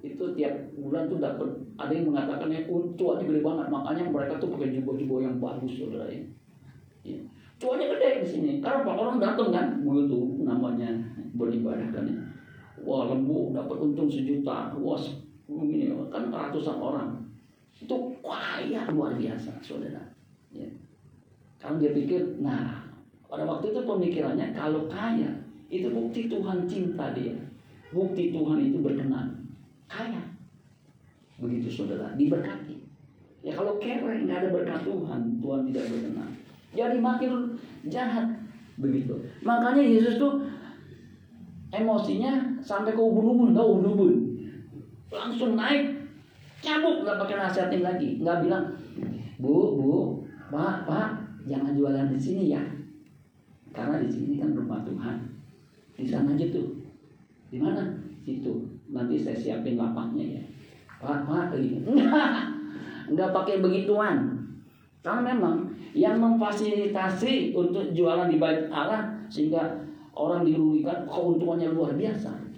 itu 0.00 0.24
tiap 0.32 0.72
bulan 0.80 1.12
tuh 1.12 1.20
dapat 1.20 1.48
ada 1.76 1.92
yang 1.92 2.08
mengatakan 2.08 2.48
ya 2.48 2.64
oh, 2.72 2.88
cuannya 2.96 3.28
gede 3.28 3.40
banget 3.44 3.66
makanya 3.68 4.02
mereka 4.08 4.40
tuh 4.40 4.48
pakai 4.56 4.72
jubah-jubah 4.80 5.18
yang 5.20 5.36
bagus 5.36 5.76
saudara 5.76 6.08
ya. 6.08 6.24
ya. 7.04 7.20
Cuannya 7.60 7.92
gede 7.92 8.08
di 8.24 8.26
sini 8.26 8.50
karena 8.64 8.88
orang 8.88 9.20
datang 9.20 9.52
kan 9.52 9.66
begitu 9.84 10.40
namanya 10.40 10.88
beribadah. 11.34 11.88
Kan 11.92 12.04
ya. 12.08 12.16
Wah 12.86 13.10
lembu 13.10 13.50
dapat 13.50 13.76
untung 13.82 14.06
sejuta, 14.06 14.70
wah 14.78 15.02
ini 15.50 15.90
kan 16.12 16.30
ratusan 16.30 16.76
orang. 16.78 17.18
Itu 17.78 18.14
kaya 18.22 18.90
luar 18.90 19.14
biasa 19.18 19.58
saudara. 19.62 20.02
Ya. 20.48 20.64
kalau 21.58 21.76
dia 21.76 21.92
pikir 21.92 22.40
nah 22.40 22.80
pada 23.28 23.44
waktu 23.44 23.74
itu 23.74 23.84
pemikirannya 23.84 24.56
kalau 24.56 24.88
kaya 24.88 25.28
itu 25.68 25.90
bukti 25.90 26.30
Tuhan 26.30 26.64
cinta 26.64 27.12
dia. 27.12 27.36
Bukti 27.92 28.32
Tuhan 28.32 28.58
itu 28.62 28.78
berkenan. 28.80 29.48
Kaya. 29.88 30.20
Begitu 31.40 31.68
saudara. 31.70 32.14
Diberkati. 32.16 32.76
Ya 33.42 33.54
kalau 33.54 33.78
kere 33.78 34.26
nggak 34.26 34.38
ada 34.44 34.48
berkat 34.50 34.80
Tuhan 34.82 35.38
Tuhan 35.38 35.60
tidak 35.70 35.84
berkenan. 35.92 36.30
Jadi 36.74 36.98
makin 37.00 37.32
jahat. 37.88 38.26
Begitu. 38.78 39.14
Makanya 39.42 39.82
Yesus 39.82 40.22
tuh 40.22 40.46
emosinya 41.82 42.58
sampai 42.62 42.94
ke 42.94 43.02
ubun-ubun 43.02 43.54
tahu 43.54 43.78
ubun-ubun. 43.78 44.14
Langsung 45.08 45.56
naik 45.56 45.94
cabut 46.60 47.02
nggak 47.06 47.18
pakai 47.18 47.36
nasihatin 47.38 47.82
lagi. 47.82 48.08
Nggak 48.20 48.46
bilang 48.46 48.64
bu 49.38 49.78
bu 49.78 49.92
pak 50.50 50.84
pak 50.84 51.08
jangan 51.46 51.72
jualan 51.74 52.12
di 52.12 52.18
sini 52.18 52.44
ya. 52.52 52.62
Karena 53.72 54.02
di 54.02 54.10
sini 54.10 54.42
kan 54.42 54.52
rumah 54.52 54.82
Tuhan. 54.82 55.16
Di 55.94 56.06
sana 56.06 56.34
aja 56.34 56.46
tuh. 56.50 56.78
Di 57.48 57.58
mana? 57.58 57.84
Situ. 58.26 58.54
Nanti 58.90 59.16
saya 59.18 59.38
siapin 59.38 59.78
lapaknya 59.78 60.38
ya. 60.38 60.42
Pak 60.98 61.24
pak 61.24 61.54
enggak 61.54 62.34
nggak 63.14 63.30
pakai 63.32 63.62
begituan. 63.62 64.36
Karena 65.00 65.32
memang 65.32 65.72
yang 65.96 66.20
memfasilitasi 66.20 67.56
untuk 67.56 67.94
jualan 67.96 68.28
di 68.28 68.36
bait 68.36 68.68
Allah 68.68 69.08
sehingga 69.32 69.87
orang 70.18 70.42
dirugikan 70.42 71.06
keuntungannya 71.06 71.70
luar 71.70 71.94
biasa 71.94 72.48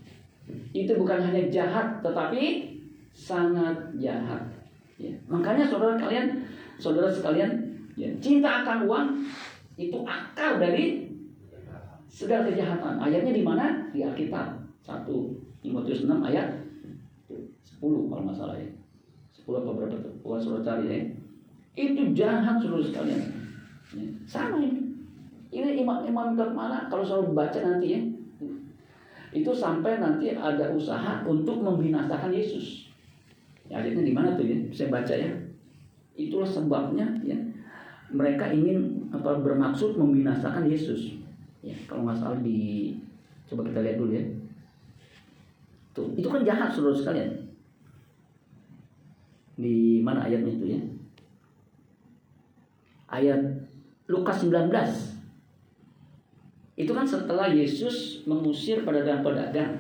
itu 0.70 0.92
bukan 0.94 1.18
hanya 1.18 1.42
jahat 1.50 1.98
tetapi 2.02 2.70
sangat 3.10 3.74
jahat. 3.98 4.42
Ya. 5.00 5.10
Makanya 5.26 5.66
saudara 5.66 5.98
kalian, 5.98 6.46
saudara 6.78 7.10
sekalian, 7.10 7.50
ya, 7.98 8.08
cinta 8.22 8.62
akan 8.62 8.86
uang 8.86 9.06
itu 9.80 9.98
akar 10.06 10.60
dari 10.60 11.10
segala 12.06 12.46
kejahatan. 12.46 13.00
Ayatnya 13.00 13.32
di 13.34 13.42
mana? 13.42 13.90
Di 13.90 14.04
Alkitab. 14.04 14.60
1 14.80 15.06
Timotius 15.60 16.08
6 16.08 16.24
ayat 16.24 16.56
10 17.28 18.10
kalau 18.10 18.24
masalah 18.24 18.56
ya. 18.58 18.68
10 19.30 19.60
apa 19.60 19.70
berapa 19.76 19.96
tuh? 19.98 20.14
Bukan 20.22 20.38
saudara 20.40 20.62
cari 20.66 20.84
ya. 20.86 20.98
Itu 21.78 22.12
jahat 22.14 22.58
saudara 22.62 22.82
sekalian. 22.82 23.22
Ya. 23.94 24.06
Sama 24.26 24.62
ini. 24.62 24.89
Ini 25.50 25.82
imam-imam 25.82 26.38
mana? 26.54 26.86
kalau 26.86 27.02
selalu 27.02 27.34
baca 27.34 27.58
nanti 27.58 27.98
ya. 27.98 28.00
Itu 29.34 29.50
sampai 29.50 29.98
nanti 29.98 30.34
ada 30.34 30.70
usaha 30.70 31.22
untuk 31.26 31.62
membinasakan 31.62 32.30
Yesus. 32.30 32.90
Ya, 33.66 33.78
ayatnya 33.82 34.02
di 34.02 34.14
mana 34.14 34.34
tuh 34.34 34.46
ya? 34.46 34.58
Saya 34.70 34.90
baca 34.90 35.14
ya. 35.14 35.30
Itulah 36.14 36.46
sebabnya 36.46 37.06
ya. 37.22 37.38
Mereka 38.10 38.50
ingin 38.50 39.10
apa 39.14 39.38
bermaksud 39.38 39.98
membinasakan 39.98 40.66
Yesus. 40.66 41.18
Ya, 41.62 41.74
kalau 41.86 42.06
nggak 42.06 42.18
salah 42.18 42.38
di 42.42 42.94
coba 43.46 43.66
kita 43.66 43.82
lihat 43.82 43.96
dulu 43.98 44.10
ya. 44.14 44.24
Tuh, 45.94 46.14
itu 46.14 46.26
kan 46.30 46.46
jahat 46.46 46.70
saudara 46.70 46.94
sekalian. 46.94 47.30
Di 49.58 49.98
mana 50.02 50.26
ayatnya 50.26 50.54
itu 50.54 50.66
ya? 50.78 50.80
Ayat 53.10 53.42
Lukas 54.06 54.42
19. 54.42 55.19
Itu 56.80 56.96
kan 56.96 57.04
setelah 57.04 57.52
Yesus 57.52 58.24
mengusir 58.24 58.80
pedagang-pedagang. 58.88 59.76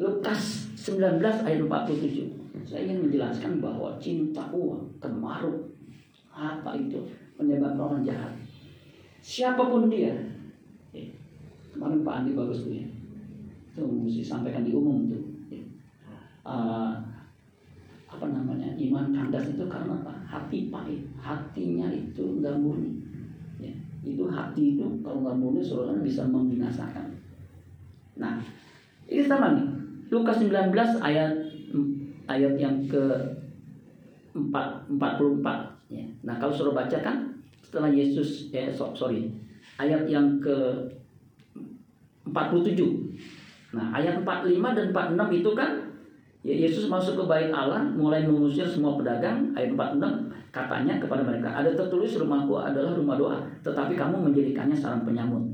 Lukas 0.00 0.72
19 0.80 1.20
ayat 1.20 1.60
47. 1.60 2.32
Saya 2.64 2.88
ingin 2.88 3.08
menjelaskan 3.08 3.60
bahwa 3.60 3.92
cinta 4.00 4.48
uang, 4.48 4.96
kemaruk, 4.96 5.68
apa 6.32 6.72
itu 6.76 7.04
menyebabkan 7.36 7.80
orang 7.80 8.02
jahat. 8.04 8.32
Siapa 9.20 9.60
pun 9.60 9.92
dia. 9.92 10.12
Eh, 10.96 11.12
kemarin 11.72 12.00
Pak 12.00 12.24
Andi 12.24 12.32
bagus 12.32 12.64
tuh 12.64 12.72
ya. 12.72 12.86
Itu 13.76 13.84
musisi 13.84 14.24
disampaikan 14.24 14.64
di 14.64 14.72
umum 14.72 15.04
tuh. 15.04 15.24
Uh, 16.46 16.94
apa 18.06 18.22
namanya 18.30 18.70
iman 18.78 19.10
kandas 19.10 19.50
itu 19.50 19.66
karena 19.66 19.98
apa? 19.98 20.14
Hati 20.24 20.70
pahit, 20.70 21.02
hatinya 21.18 21.90
itu 21.90 22.38
nggak 22.38 22.54
murni. 22.62 23.05
Itu 24.06 24.30
hati 24.30 24.78
itu 24.78 24.86
kalau 25.02 25.26
nggak 25.26 25.36
murni 25.36 25.60
saudara 25.66 25.98
bisa 25.98 26.22
membinasakan. 26.22 27.10
Nah, 28.16 28.38
ini 29.10 29.26
sama 29.26 29.58
nih. 29.58 29.66
Lukas 30.06 30.38
19 30.38 30.70
ayat 31.02 31.34
ayat 32.30 32.54
yang 32.54 32.86
ke 32.86 33.02
4, 34.30 34.46
44 34.94 35.90
ya. 35.90 36.06
Nah, 36.22 36.38
kalau 36.38 36.54
saudara 36.54 36.86
baca 36.86 36.98
kan 37.02 37.16
setelah 37.66 37.90
Yesus 37.90 38.54
ya 38.54 38.70
sorry 38.70 39.26
ayat 39.82 40.06
yang 40.06 40.38
ke 40.38 40.86
47. 42.26 43.74
Nah, 43.74 43.90
ayat 43.94 44.22
45 44.22 44.76
dan 44.78 44.86
46 44.94 45.42
itu 45.42 45.50
kan 45.54 45.70
ya 46.46 46.54
Yesus 46.54 46.86
masuk 46.86 47.18
ke 47.18 47.24
bait 47.26 47.50
Allah 47.50 47.82
mulai 47.82 48.22
mengusir 48.22 48.62
semua 48.62 48.94
pedagang 48.94 49.50
ayat 49.58 49.74
46 49.74 50.30
katanya 50.54 50.94
kepada 51.02 51.26
mereka 51.26 51.50
ada 51.50 51.74
tertulis 51.74 52.14
rumahku 52.14 52.54
adalah 52.54 52.94
rumah 52.94 53.18
doa 53.18 53.42
tetapi 53.66 53.98
kamu 53.98 54.30
menjadikannya 54.30 54.78
sarang 54.78 55.02
penyamun. 55.02 55.50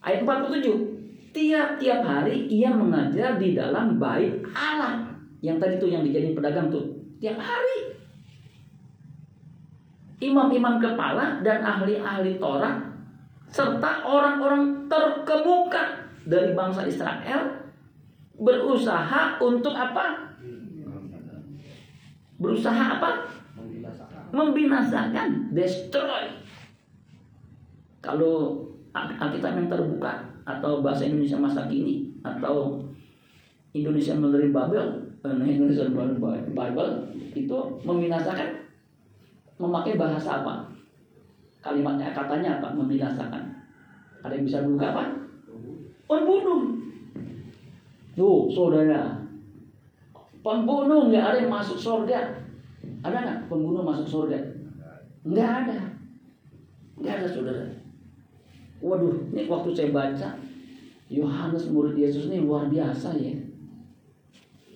Ayat 0.00 0.24
47 0.24 1.36
tiap-tiap 1.36 2.00
hari 2.00 2.48
ia 2.48 2.72
mengajar 2.72 3.36
di 3.36 3.52
dalam 3.52 4.00
bait 4.00 4.40
Allah 4.56 5.04
yang 5.44 5.60
tadi 5.60 5.76
tuh 5.76 5.92
yang 5.92 6.00
dijadiin 6.00 6.32
pedagang 6.32 6.72
tuh 6.72 6.96
tiap 7.20 7.36
hari 7.36 7.92
imam-imam 10.24 10.80
kepala 10.80 11.44
dan 11.44 11.60
ahli-ahli 11.60 12.40
Torah 12.40 12.80
serta 13.52 14.00
orang-orang 14.08 14.88
terkemuka 14.88 16.08
dari 16.24 16.56
bangsa 16.56 16.88
Israel 16.88 17.65
berusaha 18.36 19.40
untuk 19.40 19.72
apa? 19.72 20.36
Berusaha 22.36 23.00
apa? 23.00 23.10
Membinasakan, 24.32 25.56
destroy. 25.56 26.28
Kalau 28.04 28.60
Alkitab 28.92 29.56
yang 29.56 29.68
terbuka 29.68 30.24
atau 30.46 30.84
bahasa 30.84 31.08
Indonesia 31.08 31.40
masa 31.40 31.66
kini 31.66 32.12
atau 32.22 32.80
Indonesia 33.72 34.14
melalui 34.16 34.52
Babel, 34.52 35.10
eh, 35.20 35.32
Indonesia 35.32 35.88
melalui 35.88 36.20
Bible 36.52 36.90
itu 37.36 37.58
membinasakan 37.84 38.64
memakai 39.56 39.96
bahasa 39.96 40.44
apa? 40.44 40.68
Kalimatnya 41.60 42.14
katanya 42.14 42.60
apa? 42.60 42.72
Membinasakan. 42.72 43.42
Ada 44.22 44.32
yang 44.38 44.46
bisa 44.46 44.62
buka 44.62 44.92
apa? 44.94 45.04
Membunuh. 46.06 46.78
Tuh, 48.16 48.48
saudara. 48.48 49.20
Pembunuh 50.40 51.12
nggak 51.12 51.24
ada 51.24 51.38
yang 51.44 51.52
masuk 51.52 51.76
surga. 51.76 52.40
Ada 53.04 53.16
nggak 53.20 53.38
pembunuh 53.52 53.84
masuk 53.84 54.08
surga? 54.08 54.40
Nggak 55.28 55.50
ada. 55.62 55.78
Nggak 56.96 57.14
ada, 57.20 57.26
saudara. 57.28 57.66
Waduh, 58.80 59.28
ini 59.32 59.44
waktu 59.48 59.70
saya 59.76 59.92
baca 59.92 60.28
Yohanes 61.12 61.70
murid 61.70 61.96
Yesus 61.96 62.32
ini 62.32 62.40
luar 62.42 62.72
biasa 62.72 63.14
ya. 63.20 63.36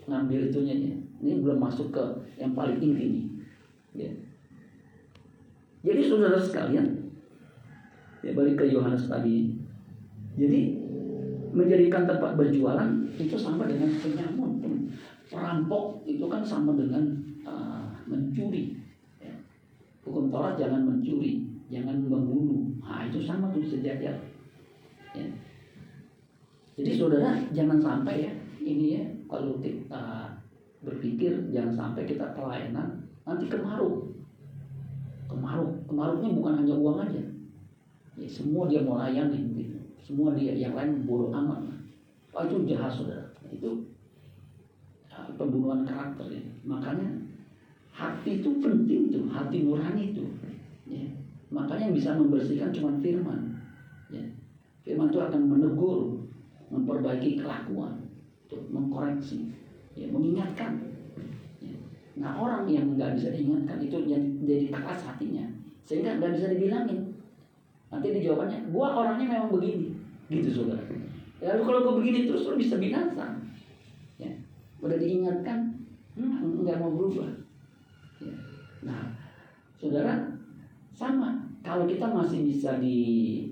Ngambil 0.06 0.52
itunya 0.52 0.74
ya. 0.76 0.94
Ini 1.20 1.40
belum 1.40 1.58
masuk 1.60 1.92
ke 1.92 2.04
yang 2.36 2.52
paling 2.52 2.76
inti 2.80 3.06
nih. 3.08 3.26
Ya. 3.96 4.10
Jadi 5.80 6.00
saudara 6.06 6.36
sekalian, 6.36 7.12
ya 8.20 8.30
balik 8.36 8.60
ke 8.60 8.64
Yohanes 8.68 9.08
tadi. 9.08 9.56
Jadi 10.36 10.60
menjadikan 11.50 12.06
tempat 12.06 12.38
berjualan 12.38 12.88
itu 13.18 13.36
sama 13.36 13.66
dengan 13.66 13.90
penyamun. 13.98 14.50
Perampok 15.30 16.02
itu 16.06 16.26
kan 16.26 16.42
sama 16.42 16.74
dengan 16.74 17.06
uh, 17.46 17.86
mencuri. 18.06 18.74
Ya. 19.22 19.34
Hukum 20.02 20.30
Taurat 20.30 20.58
jangan 20.58 20.82
mencuri, 20.86 21.46
jangan 21.70 22.02
membunuh. 22.02 22.74
Nah, 22.82 23.06
itu 23.06 23.22
sama 23.22 23.54
tuh 23.54 23.62
sejajar. 23.62 24.18
Ya. 25.14 25.26
Jadi 26.78 26.90
saudara 26.96 27.36
jangan 27.50 27.78
sampai 27.82 28.24
ya 28.24 28.32
ini 28.62 28.96
ya 28.96 29.04
kalau 29.26 29.58
kita 29.60 30.32
berpikir 30.80 31.52
jangan 31.52 31.74
sampai 31.76 32.08
kita 32.08 32.32
pelayanan 32.32 33.04
nanti 33.26 33.46
kemaruk. 33.50 34.16
Kemaruk, 35.30 35.86
kemaruknya 35.86 36.30
bukan 36.34 36.54
hanya 36.62 36.74
uang 36.74 36.98
aja. 37.06 37.22
Ya, 38.18 38.26
semua 38.26 38.66
dia 38.66 38.82
mau 38.82 38.98
gitu. 39.00 39.79
Semua 40.10 40.34
dia 40.34 40.50
yang 40.58 40.74
lain 40.74 41.06
bodoh 41.06 41.30
amat. 41.30 41.70
Oh, 42.34 42.42
itu 42.42 42.66
jahat 42.66 42.90
saudara. 42.90 43.30
Itu 43.46 43.86
uh, 45.06 45.30
pembunuhan 45.38 45.86
karakter 45.86 46.26
ya. 46.34 46.42
Makanya 46.66 47.14
hati 47.94 48.42
itu 48.42 48.58
penting 48.58 49.14
tuh, 49.14 49.30
hati 49.30 49.62
nurani 49.62 50.10
itu. 50.10 50.26
Ya. 50.90 51.06
Makanya 51.54 51.86
yang 51.86 51.94
bisa 51.94 52.18
membersihkan 52.18 52.74
cuma 52.74 52.98
firman. 52.98 53.54
Ya. 54.10 54.26
Firman 54.82 55.14
itu 55.14 55.22
akan 55.22 55.46
menegur, 55.46 56.26
memperbaiki 56.74 57.38
kelakuan, 57.38 58.02
tuh, 58.50 58.66
mengkoreksi, 58.66 59.54
ya, 59.94 60.10
mengingatkan. 60.10 60.90
Ya. 61.62 61.78
Nah 62.18 62.34
orang 62.34 62.66
yang 62.66 62.98
nggak 62.98 63.14
bisa 63.14 63.30
diingatkan 63.30 63.78
itu 63.78 63.94
jadi 64.10 64.66
keras 64.74 65.06
hatinya, 65.06 65.46
sehingga 65.86 66.18
nggak 66.18 66.34
bisa 66.34 66.50
dibilangin. 66.50 67.14
Nanti 67.94 68.22
jawabannya, 68.22 68.74
gua 68.74 69.02
orangnya 69.02 69.26
memang 69.26 69.50
begini, 69.50 69.99
gitu 70.30 70.62
saudara. 70.62 70.86
Lalu 71.42 71.62
kalau 71.66 71.80
gue 71.82 71.94
begini 71.98 72.30
terus 72.30 72.46
lo 72.46 72.54
bisa 72.54 72.78
binasa. 72.78 73.34
Ya. 74.16 74.30
Udah 74.78 74.96
diingatkan, 74.96 75.74
hmm, 76.14 76.62
nggak 76.62 76.78
mau 76.78 76.94
berubah. 76.94 77.26
Ya. 78.22 78.30
Nah, 78.86 79.18
saudara, 79.76 80.38
sama. 80.94 81.50
Kalau 81.60 81.84
kita 81.84 82.08
masih 82.08 82.48
bisa 82.48 82.80
dinasihati 82.80 83.44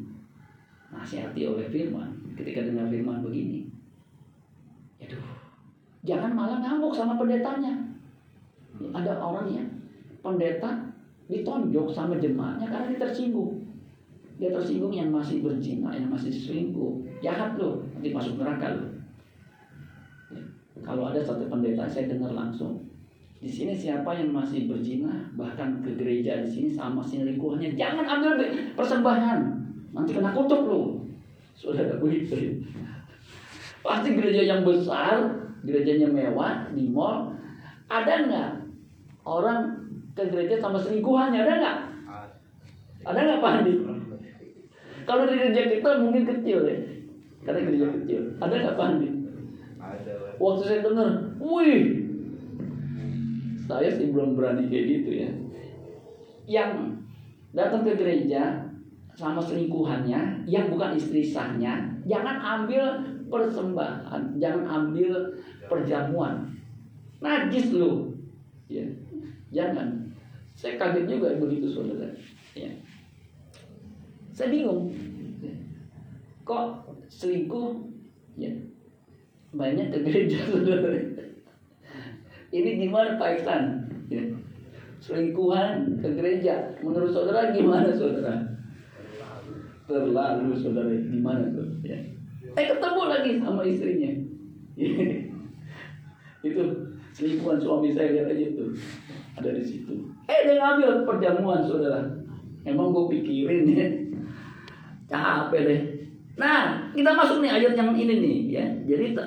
oleh 1.44 1.68
firman, 1.68 2.08
ketika 2.32 2.64
dengar 2.64 2.88
firman 2.88 3.20
begini, 3.20 3.68
aduh, 4.96 5.20
jangan 6.08 6.32
malah 6.32 6.64
ngamuk 6.64 6.96
sama 6.96 7.20
pendetanya. 7.20 7.76
Ada 8.78 9.20
orang 9.20 9.52
ya, 9.52 9.60
pendeta 10.24 10.88
ditonjok 11.28 11.92
sama 11.92 12.16
jemaatnya 12.16 12.72
karena 12.72 12.88
dia 12.88 13.04
tersinggung 13.04 13.67
dia 14.38 14.54
tersinggung 14.54 14.94
yang 14.94 15.10
masih 15.10 15.42
berzina, 15.42 15.90
yang 15.90 16.06
masih 16.06 16.30
selingkuh, 16.30 17.02
jahat 17.18 17.58
loh, 17.58 17.82
nanti 17.90 18.14
masuk 18.14 18.38
neraka 18.38 18.70
loh. 18.70 18.86
Ya. 20.30 20.40
Kalau 20.86 21.10
ada 21.10 21.18
satu 21.18 21.50
pendeta 21.50 21.90
saya 21.90 22.06
dengar 22.06 22.30
langsung, 22.30 22.86
di 23.42 23.50
sini 23.50 23.74
siapa 23.74 24.14
yang 24.14 24.30
masih 24.30 24.70
berzina, 24.70 25.26
bahkan 25.34 25.82
ke 25.82 25.90
gereja 25.98 26.46
di 26.46 26.48
sini 26.50 26.68
sama 26.70 27.02
selingkuhannya, 27.02 27.74
jangan 27.74 28.06
ambil 28.06 28.38
persembahan, 28.78 29.38
nanti 29.90 30.14
kena 30.14 30.30
kutuk 30.30 30.62
loh. 30.70 31.02
Saudara 31.58 31.98
begitu. 31.98 32.62
Pasti 33.82 34.14
gereja 34.14 34.46
yang 34.46 34.62
besar, 34.62 35.34
gerejanya 35.66 36.06
mewah 36.14 36.70
di 36.70 36.86
mall, 36.86 37.34
ada 37.90 38.14
nggak 38.22 38.50
orang 39.26 39.82
ke 40.14 40.30
gereja 40.30 40.62
sama 40.62 40.78
selingkuhannya 40.78 41.42
ada 41.42 41.54
nggak? 41.58 41.78
Ada 43.02 43.18
nggak 43.18 43.40
Pak 43.42 43.52
Andi? 43.58 43.87
Kalau 45.08 45.24
di 45.24 45.40
gereja 45.40 45.72
kita 45.72 46.04
mungkin 46.04 46.28
kecil 46.28 46.68
ya. 46.68 46.78
Karena 47.48 47.64
gereja 47.64 47.86
kecil. 47.96 48.20
Ada 48.44 48.54
nggak 48.60 48.76
Pak 48.76 48.86
Andi? 48.92 49.08
Ada. 49.80 50.12
Waktu 50.36 50.62
saya 50.68 50.80
dengar, 50.84 51.10
wih, 51.40 51.84
saya 53.64 53.88
sih 53.88 54.12
belum 54.12 54.36
berani 54.36 54.68
kayak 54.68 54.84
gitu 54.84 55.10
ya. 55.16 55.30
Yang 56.44 57.00
datang 57.56 57.88
ke 57.88 57.96
gereja 57.96 58.68
sama 59.16 59.40
selingkuhannya, 59.40 60.44
yang 60.44 60.68
bukan 60.68 60.94
istri 60.94 61.24
sahnya, 61.24 61.88
jangan 62.04 62.38
ambil 62.38 63.00
persembahan, 63.32 64.36
jangan 64.36 64.64
ambil 64.68 65.32
perjamuan. 65.66 66.52
Najis 67.24 67.72
loh. 67.74 68.12
Ya. 68.68 68.84
Jangan. 69.50 70.12
Saya 70.52 70.76
kaget 70.76 71.16
juga 71.16 71.34
begitu 71.40 71.66
saudara. 71.72 72.12
Ya. 72.52 72.70
Saya 74.38 74.54
bingung. 74.54 74.94
Kok 76.46 76.94
selingkuh 77.10 77.74
ya 78.38 78.54
banyak 79.50 79.90
saudara. 80.46 80.94
Ini 82.54 82.70
gimana 82.78 83.18
Pak 83.18 83.42
Iksan? 83.42 83.62
Ya. 84.06 84.22
Selingkuhan 85.02 85.98
ke 85.98 86.14
gereja. 86.14 86.70
Menurut 86.86 87.10
saudara 87.10 87.50
gimana 87.50 87.90
saudara? 87.90 88.46
Terlalu 89.90 90.54
saudara 90.54 90.86
gimana 90.86 91.50
tuh? 91.50 91.82
Ya. 91.82 91.98
Eh 92.54 92.64
ketemu 92.70 93.02
lagi 93.10 93.42
sama 93.42 93.66
istrinya. 93.66 94.10
itu 96.46 96.62
selingkuhan 97.10 97.58
suami 97.58 97.90
saya 97.90 98.14
lihat 98.14 98.30
aja 98.30 98.46
tuh 98.54 98.70
ada 99.34 99.50
di 99.50 99.66
situ. 99.66 100.14
Eh 100.30 100.46
dia 100.46 100.62
ngambil 100.62 101.02
perjamuan 101.02 101.66
saudara. 101.66 102.22
Emang 102.62 102.94
gue 102.94 103.18
pikirin 103.18 103.66
ya 103.66 103.97
capek 105.08 105.60
deh. 105.64 105.82
Nah, 106.38 106.92
kita 106.94 107.10
masuk 107.16 107.42
nih 107.42 107.50
ayat 107.50 107.74
yang 107.74 107.90
ini 107.98 108.14
nih 108.22 108.38
ya. 108.54 108.66
Jadi 108.86 109.18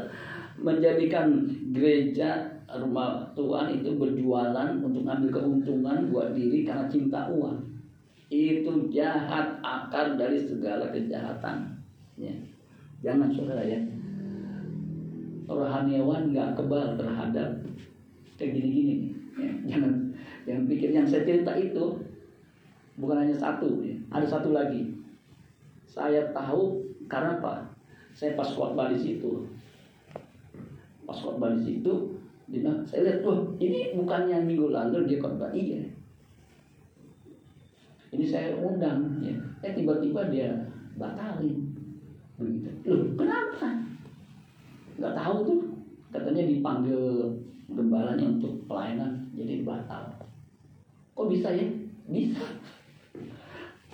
menjadikan 0.61 1.27
gereja 1.73 2.61
rumah 2.71 3.27
Tuhan 3.35 3.81
itu 3.81 3.99
berjualan 3.99 4.79
untuk 4.79 5.03
ambil 5.03 5.27
keuntungan 5.27 6.07
buat 6.07 6.31
diri 6.31 6.63
karena 6.63 6.87
cinta 6.87 7.27
uang. 7.27 7.59
Itu 8.31 8.87
jahat 8.87 9.59
akar 9.59 10.15
dari 10.15 10.39
segala 10.39 10.87
kejahatan. 10.93 11.75
Ya. 12.15 12.31
Jangan 13.03 13.27
saudara 13.33 13.65
ya. 13.65 13.81
Rohaniawan 15.51 16.31
nggak 16.31 16.55
kebal 16.55 16.95
terhadap 16.95 17.59
kayak 18.39 18.55
gini-gini. 18.55 19.11
Ya. 19.35 19.51
Jangan 19.75 20.15
jangan 20.47 20.63
pikir 20.71 20.95
yang 20.95 21.03
saya 21.03 21.27
cerita 21.27 21.51
itu 21.59 21.99
bukan 22.95 23.27
hanya 23.27 23.35
satu. 23.35 23.83
Ya. 23.83 23.99
Ada 24.15 24.39
satu 24.39 24.55
lagi. 24.55 25.00
Saya 25.91 26.31
tahu 26.31 26.87
karena 27.11 27.35
apa? 27.43 27.67
Saya 28.15 28.39
pas 28.39 28.47
khotbah 28.47 28.87
di 28.87 28.95
situ. 28.95 29.43
Pas 31.03 31.19
khotbah 31.19 31.51
di 31.59 31.67
situ, 31.67 32.15
dia 32.47 32.71
saya 32.87 33.03
lihat 33.03 33.19
tuh 33.19 33.59
ini 33.59 33.91
bukannya 33.99 34.39
minggu 34.47 34.71
lalu 34.71 35.03
dia 35.03 35.19
khotbah 35.19 35.51
iya. 35.51 35.83
Ini 38.11 38.25
saya 38.27 38.55
undang, 38.59 39.19
ya. 39.23 39.35
Eh 39.63 39.71
tiba-tiba 39.75 40.31
dia 40.31 40.51
batalin. 40.95 41.75
Begitu. 42.39 42.71
Loh, 42.87 43.07
kenapa? 43.15 43.71
Gak 44.99 45.15
tahu 45.15 45.35
tuh. 45.47 45.61
Katanya 46.11 46.43
dipanggil 46.43 47.31
gembalanya 47.71 48.27
untuk 48.27 48.67
pelayanan, 48.67 49.31
jadi 49.31 49.63
batal. 49.63 50.11
Kok 51.15 51.31
bisa 51.31 51.55
ya? 51.55 51.63
Bisa. 52.11 52.43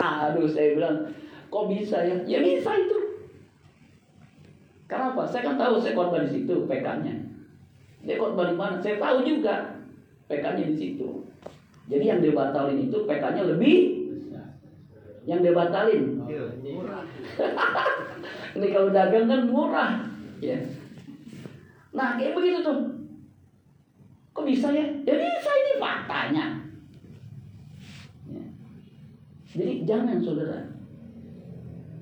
Aduh, 0.02 0.50
saya 0.50 0.74
bilang, 0.74 1.14
kok 1.48 1.66
bisa 1.72 1.98
ya? 2.04 2.16
Ya 2.28 2.40
bisa 2.44 2.72
itu. 2.76 2.98
Kenapa? 4.88 5.28
Saya 5.28 5.52
kan 5.52 5.56
tahu 5.60 5.84
saya 5.84 5.96
korban 5.96 6.28
di 6.28 6.32
situ 6.32 6.64
PK-nya. 6.64 7.16
Dia 8.08 8.16
korban 8.16 8.52
di 8.52 8.56
mana? 8.56 8.76
Saya 8.80 9.00
tahu 9.00 9.28
juga 9.28 9.84
PK-nya 10.32 10.64
di 10.64 10.76
situ. 10.76 11.28
Jadi 11.88 12.04
yang 12.04 12.20
dia 12.20 12.36
batalin 12.36 12.88
itu 12.88 13.08
PK-nya 13.08 13.48
lebih 13.48 13.98
yang 15.28 15.44
dia 15.44 15.52
batalin. 15.52 16.24
Ini 18.56 18.68
kalau 18.72 18.90
dagang 18.90 19.28
kan 19.28 19.42
murah, 19.52 19.92
ya. 20.40 20.56
Nah 21.92 22.16
kayak 22.16 22.34
begitu 22.34 22.64
tuh. 22.64 22.80
Kok 24.32 24.48
bisa 24.48 24.72
ya? 24.72 24.88
Ya 25.04 25.16
bisa 25.20 25.52
ini 25.52 25.74
faktanya. 25.82 26.46
Ya. 28.32 28.44
Jadi 29.52 29.84
jangan 29.84 30.24
saudara, 30.24 30.64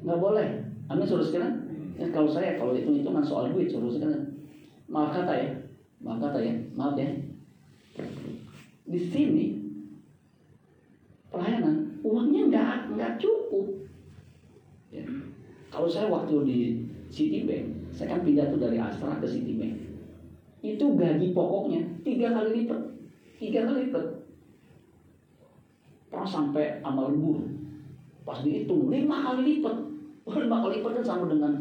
nggak 0.05 0.21
boleh. 0.21 0.47
Amin 0.87 1.03
saudara 1.03 1.25
sekalian. 1.25 1.53
Ya, 1.97 2.05
kalau 2.13 2.29
saya 2.29 2.59
kalau 2.61 2.77
itu 2.77 3.01
itu 3.01 3.09
kan 3.09 3.25
soal 3.25 3.49
duit 3.49 3.67
saudara 3.73 3.91
sekalian. 3.97 4.23
Maaf 4.85 5.17
kata 5.17 5.33
ya, 5.33 5.49
maaf 6.05 6.21
kata 6.21 6.39
ya, 6.45 6.53
maaf 6.77 6.93
ya. 6.93 7.09
Di 8.85 8.99
sini 9.01 9.45
pelayanan 11.33 11.99
uangnya 12.05 12.41
nggak 12.53 12.73
nggak 12.93 13.11
cukup. 13.17 13.89
Ya. 14.93 15.03
Kalau 15.73 15.89
saya 15.89 16.07
waktu 16.07 16.35
di 16.45 16.57
Citibank, 17.09 17.89
saya 17.89 18.15
kan 18.15 18.21
pindah 18.21 18.47
tuh 18.53 18.61
dari 18.61 18.77
Astra 18.77 19.17
ke 19.17 19.25
Citibank. 19.25 19.75
Itu 20.61 20.93
gaji 20.93 21.33
pokoknya 21.33 21.81
tiga 22.05 22.33
kali 22.33 22.63
lipat, 22.63 22.81
tiga 23.41 23.65
kali 23.65 23.89
lipat. 23.89 24.05
Pernah 26.13 26.29
sampai 26.29 26.79
amal 26.85 27.11
lebur, 27.11 27.43
pas 28.23 28.39
dihitung 28.45 28.87
lima 28.87 29.25
kali 29.25 29.59
lipat, 29.59 29.77
kali 30.25 30.81
lipat 30.81 30.91
kan 31.01 31.05
sama 31.05 31.25
dengan 31.29 31.53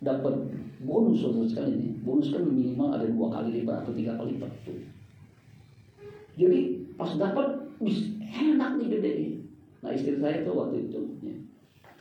dapat 0.00 0.34
bonus 0.80 1.20
saudara 1.20 1.44
sekali 1.44 1.70
ini. 1.76 1.88
Bonus 2.00 2.32
kan 2.32 2.42
minimal 2.46 2.96
ada 2.96 3.04
dua 3.04 3.28
kali 3.28 3.62
lipat 3.62 3.84
atau 3.84 3.92
tiga 3.92 4.16
kali 4.16 4.38
lipat. 4.38 4.50
Tuh. 4.64 4.80
Jadi 6.38 6.58
pas 6.96 7.10
dapat 7.18 7.46
bis 7.82 8.14
enak 8.22 8.80
nih 8.80 8.86
gede 8.88 9.10
nih. 9.12 9.32
Nah 9.84 9.90
istri 9.94 10.18
saya 10.18 10.42
tuh 10.42 10.54
waktu 10.58 10.90
itu, 10.90 11.00
ya. 11.22 11.34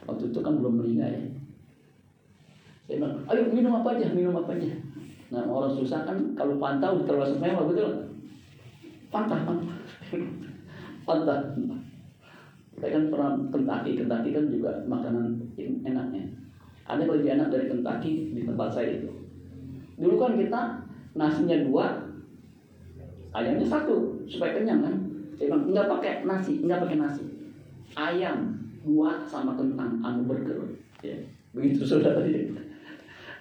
waktu 0.10 0.34
itu 0.34 0.40
kan 0.42 0.54
belum 0.58 0.82
meninggal 0.82 1.14
ya. 1.14 1.22
Saya 2.88 2.96
bilang, 3.04 3.16
ayo 3.28 3.42
minum 3.52 3.74
apa 3.84 4.00
aja, 4.00 4.08
minum 4.16 4.34
apa 4.40 4.56
aja. 4.56 4.74
Nah 5.28 5.44
orang 5.44 5.76
susah 5.76 6.08
kan 6.08 6.18
kalau 6.34 6.56
pantau 6.58 7.04
termasuk 7.04 7.38
mewah 7.38 7.68
betul. 7.68 8.16
Pantah, 9.12 9.40
pantah, 9.44 9.78
pantah. 11.08 11.77
Saya 12.78 12.94
kan 12.94 13.04
pernah 13.10 13.32
Kentucky, 13.50 13.98
Kentucky 13.98 14.30
kan 14.38 14.46
juga 14.54 14.72
makanan 14.86 15.34
enaknya. 15.58 16.30
Ada 16.86 17.04
yang 17.04 17.12
lebih 17.18 17.30
enak 17.34 17.48
dari 17.50 17.66
Kentucky 17.74 18.12
di 18.38 18.42
tempat 18.46 18.70
saya 18.70 19.02
itu. 19.02 19.10
Dulu 19.98 20.16
kan 20.22 20.38
kita 20.38 20.62
nasinya 21.18 21.58
dua, 21.66 22.06
ayamnya 23.34 23.66
satu 23.66 24.22
supaya 24.30 24.62
kenyang 24.62 24.86
kan. 24.86 24.96
Saya 25.34 25.50
bilang 25.50 25.74
nggak 25.74 25.90
pakai 25.90 26.14
nasi, 26.30 26.62
nggak 26.62 26.86
pakai 26.86 26.98
nasi. 27.02 27.26
Ayam 27.98 28.62
dua 28.86 29.26
sama 29.26 29.58
kentang 29.58 29.98
anu 30.06 30.30
burger. 30.30 30.78
Ya, 31.02 31.18
begitu 31.58 31.82
saudara. 31.90 32.22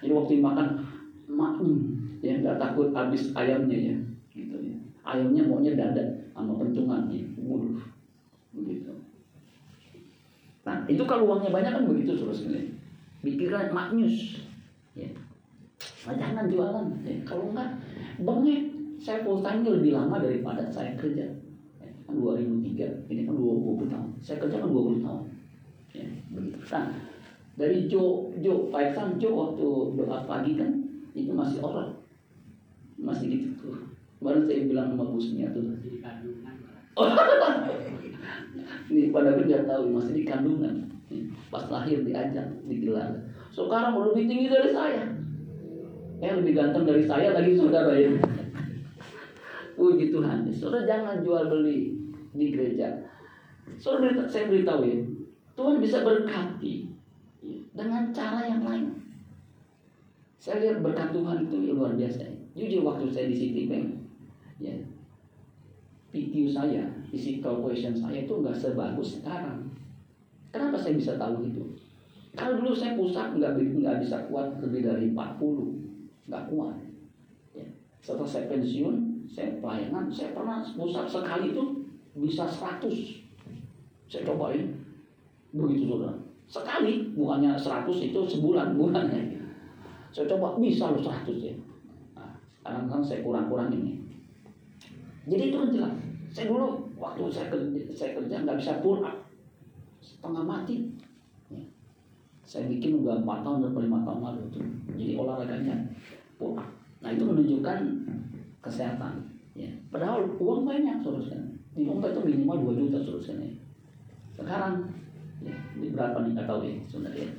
Jadi 0.01 0.13
waktu 0.13 0.41
makan 0.41 0.81
maknyum 1.29 1.77
ya 2.25 2.41
nggak 2.41 2.57
takut 2.57 2.89
habis 2.89 3.29
ayamnya 3.37 3.77
ya 3.93 3.95
gitu 4.33 4.57
ya. 4.65 4.77
Ayamnya 5.05 5.45
maunya 5.45 5.77
dada 5.77 6.25
sama 6.33 6.57
pentungan 6.57 7.05
ya. 7.13 7.21
Begitu. 8.57 8.96
Nah 10.67 10.83
itu 10.91 10.99
kalau 11.07 11.31
uangnya 11.31 11.55
banyak 11.55 11.71
kan 11.71 11.83
begitu 11.87 12.19
saudara 12.19 12.35
sekalian. 12.35 12.75
Pikiran 13.23 13.71
maknyus. 13.71 14.43
Ya. 14.91 15.07
Nah, 16.03 16.15
jangan 16.19 16.51
jualan. 16.51 16.85
Ya. 17.07 17.15
Kalau 17.23 17.55
enggak, 17.55 17.79
bengek. 18.19 18.75
Saya 18.97 19.21
full 19.21 19.45
time 19.45 19.61
lebih 19.61 19.93
lama 19.93 20.17
daripada 20.19 20.67
saya 20.73 20.97
kerja. 20.97 21.29
Ya, 21.77 21.89
kan 22.09 22.17
2003, 22.17 23.07
ini 23.13 23.29
kan 23.29 23.37
20 23.37 23.93
tahun. 23.93 24.09
Saya 24.19 24.41
kerja 24.41 24.57
kan 24.57 24.73
20 24.73 25.05
tahun. 25.05 25.23
Ya, 25.93 26.05
begitu. 26.33 26.57
Nah, 26.73 26.85
dari 27.55 27.85
Jo, 27.85 28.33
Jo, 28.41 28.73
Pak 28.73 28.91
Iksan, 28.91 29.21
Jo 29.21 29.29
waktu 29.37 29.67
doa 30.01 30.25
pagi 30.25 30.57
kan, 30.57 30.81
itu 31.13 31.29
masih 31.29 31.61
orang. 31.61 31.93
Masih 32.97 33.37
gitu 33.37 33.47
tuh. 33.61 33.77
Baru 34.17 34.49
saya 34.49 34.65
bilang 34.65 34.97
sama 34.97 35.13
busnya 35.13 35.53
tuh. 35.53 35.61
Oh, 35.61 35.77
ini 38.89 39.13
pada 39.13 39.37
nggak 39.37 39.69
tahu 39.69 39.83
masih 39.93 40.13
di 40.17 40.23
kandungan. 40.25 40.89
Pas 41.47 41.63
lahir 41.71 42.03
diajak, 42.03 42.47
digelar. 42.67 43.13
Sekarang 43.53 43.95
lebih 44.01 44.27
tinggi 44.27 44.47
dari 44.51 44.69
saya. 44.73 45.03
Eh 46.17 46.33
lebih 46.33 46.57
ganteng 46.57 46.83
dari 46.89 47.05
saya 47.05 47.37
lagi 47.37 47.53
saudara 47.53 47.93
ya. 47.93 48.11
Puji 49.77 50.09
Tuhan. 50.09 50.49
Saudara 50.49 50.89
jangan 50.89 51.21
jual 51.21 51.45
beli 51.47 51.95
di 52.33 52.45
gereja. 52.49 53.05
Saudara 53.77 54.25
saya 54.25 54.49
beritahu 54.49 54.81
ya, 54.83 54.97
Tuhan 55.53 55.77
bisa 55.77 56.01
berkati 56.01 56.89
dengan 57.77 58.09
cara 58.09 58.41
yang 58.49 58.65
lain. 58.65 58.97
Saya 60.41 60.63
lihat 60.63 60.77
berkat 60.81 61.13
Tuhan 61.13 61.45
itu 61.45 61.75
luar 61.75 61.93
biasa. 61.93 62.25
Jujur 62.57 62.81
waktu 62.81 63.05
saya 63.13 63.29
di 63.29 63.37
Citibank, 63.37 64.01
ya, 64.57 64.73
PQ 66.17 66.49
saya, 66.49 66.89
physical 67.13 67.61
question 67.61 67.93
saya 67.93 68.25
itu 68.25 68.33
nggak 68.33 68.57
sebagus 68.57 69.21
sekarang. 69.21 69.69
Kenapa 70.49 70.81
saya 70.81 70.97
bisa 70.97 71.13
tahu 71.21 71.45
itu? 71.45 71.61
Kalau 72.33 72.57
dulu 72.57 72.73
saya 72.73 72.97
pusat 72.97 73.37
nggak 73.37 73.53
nggak 73.53 74.01
bisa 74.01 74.25
kuat 74.25 74.57
lebih 74.57 74.81
dari 74.81 75.13
40, 75.13 76.25
nggak 76.25 76.43
kuat. 76.49 76.73
Ya. 77.53 77.69
Setelah 78.01 78.25
saya 78.25 78.49
pensiun, 78.49 79.25
saya 79.29 79.61
pelayanan, 79.61 80.09
saya 80.09 80.33
pernah 80.33 80.65
pusat 80.65 81.05
sekali 81.05 81.53
itu 81.53 81.63
bisa 82.17 82.49
100. 82.49 82.89
Saya 84.09 84.25
cobain, 84.25 84.73
begitu 85.53 85.85
saudara. 85.85 86.17
Sekali, 86.49 87.13
bukannya 87.13 87.53
100 87.53 88.09
itu 88.09 88.19
sebulan, 88.25 88.73
bulannya. 88.73 89.37
Saya 90.09 90.25
coba 90.33 90.57
bisa 90.57 90.89
loh 90.89 91.03
100 91.03 91.29
ya. 91.45 91.53
Nah, 92.17 92.33
sekarang 92.57 92.89
kan 92.89 93.01
saya 93.05 93.21
kurang-kurang 93.21 93.69
ini. 93.69 94.01
Jadi 95.27 95.51
itu 95.51 95.57
kan 95.59 95.69
jelas. 95.75 96.06
Saya 96.37 96.53
dulu 96.53 96.85
waktu 97.01 97.33
saya 97.33 97.49
kerja, 97.49 97.81
saya 97.97 98.13
kerja 98.13 98.45
nggak 98.45 98.61
bisa 98.61 98.77
pull 98.85 99.01
up, 99.01 99.25
setengah 100.05 100.45
mati. 100.45 100.93
Ya. 101.49 101.65
Saya 102.45 102.69
bikin 102.69 103.01
udah 103.01 103.25
empat 103.25 103.41
tahun 103.41 103.65
atau 103.65 103.81
lima 103.81 104.05
tahun 104.05 104.21
lalu 104.21 104.41
itu. 104.53 104.61
Jadi 104.93 105.13
olahraganya 105.17 105.89
pull 106.37 106.53
up. 106.53 106.69
Nah 107.01 107.09
itu 107.09 107.25
menunjukkan 107.25 107.77
kesehatan. 108.61 109.17
Ya. 109.57 109.73
Padahal 109.89 110.29
uang 110.37 110.61
banyak 110.61 111.01
saudara 111.01 111.41
Di 111.73 111.81
dompet 111.81 112.13
itu 112.13 112.21
minimal 112.21 112.69
2 112.69 112.85
juta 112.85 113.01
saudara 113.01 113.41
ya. 113.41 113.57
Sekarang 114.37 114.93
ya, 115.41 115.57
di 115.73 115.89
berapa 115.89 116.21
nih 116.21 116.37
nggak 116.37 116.45
tahu 116.45 116.69
ya 116.69 116.77
saudara 116.85 117.17
ya. 117.17 117.33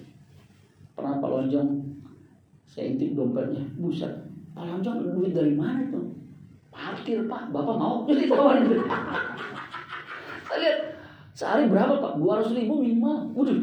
Pernah 0.99 1.23
Pak 1.23 1.31
Lonjong 1.31 1.71
saya 2.67 2.91
intip 2.91 3.15
dompetnya, 3.15 3.63
buset. 3.79 4.11
Pak 4.59 4.67
Lonjong 4.67 5.15
duit 5.15 5.39
dari 5.39 5.55
mana 5.55 5.87
tuh? 5.87 6.18
Parkir 6.89 7.21
pak 7.29 7.43
bapak 7.53 7.77
mau 7.77 8.09
jadi 8.09 8.33
tawarin 8.33 8.65
saya 10.49 10.59
lihat 10.65 10.79
sehari 11.37 11.69
berapa 11.69 12.01
pak 12.01 12.13
200 12.17 12.57
ribu 12.57 12.81
minimal 12.81 13.29
waduh 13.37 13.61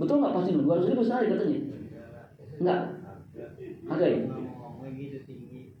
betul 0.00 0.16
nggak 0.24 0.32
pasti 0.32 0.50
200 0.56 0.90
ribu 0.96 1.02
sehari 1.04 1.26
katanya 1.28 1.60
enggak 2.58 2.80
ada 3.88 4.06
ya 4.08 4.20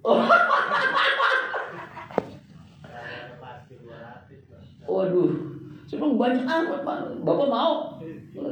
Oh. 0.08 0.22
Waduh, 4.88 5.30
saya 5.84 5.96
bilang 6.00 6.16
banyak 6.16 6.44
amat 6.46 6.80
pak. 6.86 6.98
Bapak 7.26 7.46
mau? 7.50 7.98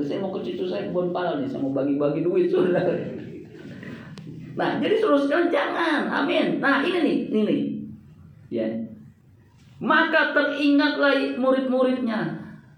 Saya 0.05 0.21
mau 0.21 0.35
ke 0.37 0.43
situ 0.43 0.69
saya 0.69 0.91
kebun 0.91 1.15
pala 1.15 1.41
nih, 1.41 1.49
saya 1.49 1.65
mau 1.65 1.73
bagi-bagi 1.73 2.27
duit 2.27 2.51
sudah. 2.53 2.83
Nah, 4.57 4.81
jadi 4.81 5.01
suruh 5.01 5.21
sekalian 5.21 5.49
jangan. 5.49 6.09
Amin. 6.13 6.59
Nah, 6.61 6.85
ini 6.85 6.99
nih, 7.01 7.17
ini 7.31 7.41
nih. 7.47 7.76
Ya. 8.53 8.67
Maka 9.77 10.33
teringatlah 10.33 11.37
murid-muridnya. 11.37 12.21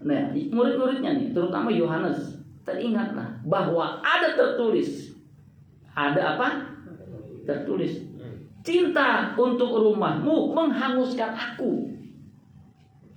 Nah, 0.02 0.22
murid-muridnya 0.34 1.14
nih, 1.14 1.30
terutama 1.30 1.70
Yohanes, 1.70 2.42
teringatlah 2.66 3.38
bahwa 3.46 4.02
ada 4.02 4.34
tertulis. 4.34 5.14
Ada 5.94 6.38
apa? 6.38 6.48
Tertulis. 7.46 8.06
Cinta 8.66 9.32
untuk 9.38 9.72
rumahmu 9.72 10.52
menghanguskan 10.52 11.32
aku. 11.32 11.98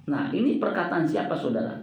Nah, 0.08 0.30
ini 0.32 0.62
perkataan 0.62 1.04
siapa 1.04 1.34
saudara? 1.34 1.76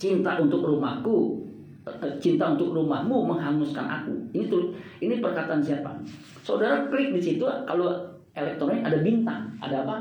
Cinta 0.00 0.40
untuk 0.40 0.64
rumahku, 0.64 1.44
eh, 1.84 2.14
cinta 2.16 2.56
untuk 2.56 2.72
rumahmu 2.72 3.28
menghanguskan 3.28 3.84
aku. 3.84 4.14
Ini 4.32 4.48
tuh, 4.48 4.72
ini 5.04 5.20
perkataan 5.20 5.60
siapa? 5.60 6.00
Saudara 6.40 6.88
klik 6.88 7.12
di 7.12 7.20
situ 7.20 7.44
kalau 7.44 7.92
elektronik 8.34 8.82
ada 8.86 8.98
bintang, 9.02 9.42
ada 9.58 9.76
apa? 9.86 9.96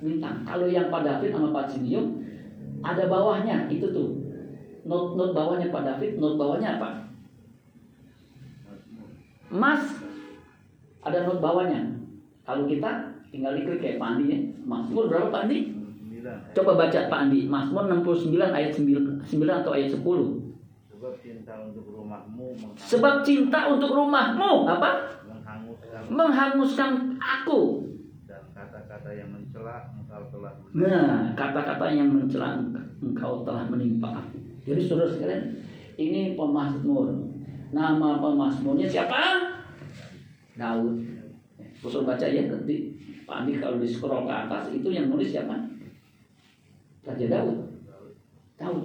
Bintang. 0.00 0.42
Kalau 0.48 0.66
yang 0.68 0.88
Pak 0.88 1.04
David 1.04 1.30
sama 1.36 1.52
Pak 1.52 1.66
Sinium 1.68 2.24
ada 2.80 3.04
bawahnya 3.08 3.68
itu 3.68 3.84
tuh. 3.92 4.16
Not 4.88 5.16
not 5.16 5.36
bawahnya 5.36 5.68
Pak 5.68 5.84
David, 5.84 6.16
not 6.16 6.40
bawahnya 6.40 6.80
apa? 6.80 6.88
Mas 9.52 9.84
ada 11.04 11.18
not 11.28 11.38
bawahnya. 11.44 12.00
Kalau 12.48 12.64
kita 12.64 13.12
tinggal 13.28 13.54
diklik 13.54 13.78
kayak 13.84 13.98
Pak 14.00 14.08
Andi 14.16 14.24
ya. 14.32 14.38
Mazmur 14.64 15.06
berapa 15.12 15.28
Pak 15.28 15.42
Andi? 15.46 15.58
Coba 16.56 16.72
baca 16.76 16.98
Pak 17.08 17.20
Andi. 17.28 17.44
Mazmur 17.46 17.84
69 17.88 18.40
ayat 18.40 18.72
9, 18.72 19.24
9 19.24 19.60
atau 19.60 19.72
ayat 19.76 19.88
10. 19.92 20.00
Sebab 21.00 21.16
cinta 21.16 21.56
untuk 21.64 21.84
rumahmu 21.96 22.52
Sebab 22.76 23.24
cinta 23.24 23.72
untuk 23.72 23.88
rumahmu 23.96 24.68
apa? 24.68 25.19
Menghanguskan 26.10 27.14
aku. 27.22 27.86
dan 28.26 28.42
kata-kata 28.54 29.10
yang 29.14 29.30
mencela 29.30 29.90
engkau 29.94 30.22
telah 30.34 30.52
Nah, 30.74 31.34
kata-kata 31.38 31.86
yang 31.94 32.10
mencela 32.10 32.58
engkau 32.98 33.46
telah 33.46 33.70
menimpa 33.70 34.18
aku. 34.18 34.38
Jadi 34.66 34.82
saudara 34.82 35.10
sekalian, 35.10 35.54
ini 35.94 36.34
pemazmur. 36.34 37.14
Nama 37.70 38.18
pemazmurnya 38.18 38.90
siapa? 38.90 39.22
Daud. 40.58 40.98
Kusur 41.80 42.04
baca 42.04 42.26
ya 42.28 42.44
nanti 42.44 42.92
Pak 43.24 43.46
Andi 43.46 43.56
kalau 43.56 43.80
di 43.80 43.88
scroll 43.88 44.28
ke 44.28 44.34
atas 44.34 44.68
itu 44.74 44.90
yang 44.92 45.08
nulis 45.08 45.32
siapa? 45.32 45.54
Raja 47.06 47.26
Daud. 47.30 47.58
Daud. 48.58 48.84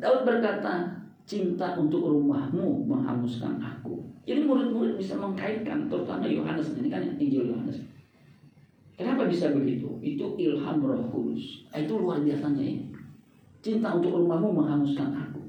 Daud 0.00 0.20
berkata, 0.24 1.01
cinta 1.32 1.72
untuk 1.80 2.04
rumahmu 2.04 2.84
menghanguskan 2.84 3.56
aku. 3.56 4.04
Jadi 4.28 4.44
murid-murid 4.44 5.00
bisa 5.00 5.16
mengkaitkan, 5.16 5.88
terutama 5.88 6.28
Yohanes 6.28 6.76
ini 6.76 6.92
kan 6.92 7.00
Injil 7.16 7.48
Yohanes. 7.48 7.80
Kenapa 8.92 9.24
bisa 9.24 9.48
begitu? 9.56 9.88
Itu 10.04 10.36
ilham 10.36 10.84
Roh 10.84 11.00
Kudus. 11.08 11.64
Ah, 11.72 11.80
Itu 11.80 12.04
luar 12.04 12.20
biasanya 12.20 12.60
ya. 12.60 12.76
Cinta 13.64 13.96
untuk 13.96 14.12
rumahmu 14.12 14.52
menghanguskan 14.52 15.08
aku. 15.16 15.40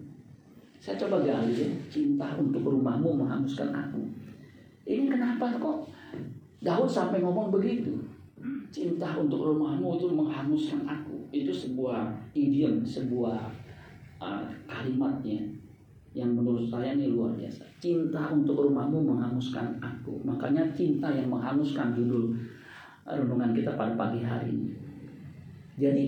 Saya 0.80 0.96
coba 0.96 1.20
gali 1.20 1.52
ya, 1.52 1.70
cinta 1.92 2.32
untuk 2.40 2.64
rumahmu 2.64 3.20
menghanguskan 3.20 3.76
aku. 3.76 4.00
Ini 4.88 5.12
kenapa 5.12 5.60
kok 5.60 5.92
Daud 6.64 6.88
sampai 6.88 7.20
ngomong 7.20 7.52
begitu? 7.52 8.00
Cinta 8.72 9.20
untuk 9.20 9.44
rumahmu 9.52 10.00
itu 10.00 10.08
menghanguskan 10.12 10.88
aku. 10.88 11.28
Itu 11.36 11.52
sebuah 11.52 12.32
idiom, 12.32 12.84
sebuah 12.84 13.52
uh, 14.24 14.44
kalimatnya 14.68 15.63
yang 16.14 16.30
menurut 16.38 16.70
saya 16.70 16.94
ini 16.94 17.10
luar 17.10 17.34
biasa. 17.34 17.66
Cinta 17.82 18.30
untuk 18.30 18.70
rumahmu 18.70 19.02
menghanguskan 19.02 19.82
aku. 19.82 20.22
Makanya 20.22 20.70
cinta 20.78 21.10
yang 21.10 21.30
menghanguskan 21.30 21.98
judul 21.98 22.38
renungan 23.04 23.52
kita 23.52 23.74
pada 23.74 23.98
pagi 23.98 24.22
hari 24.22 24.54
ini. 24.54 24.72
Jadi 25.74 26.06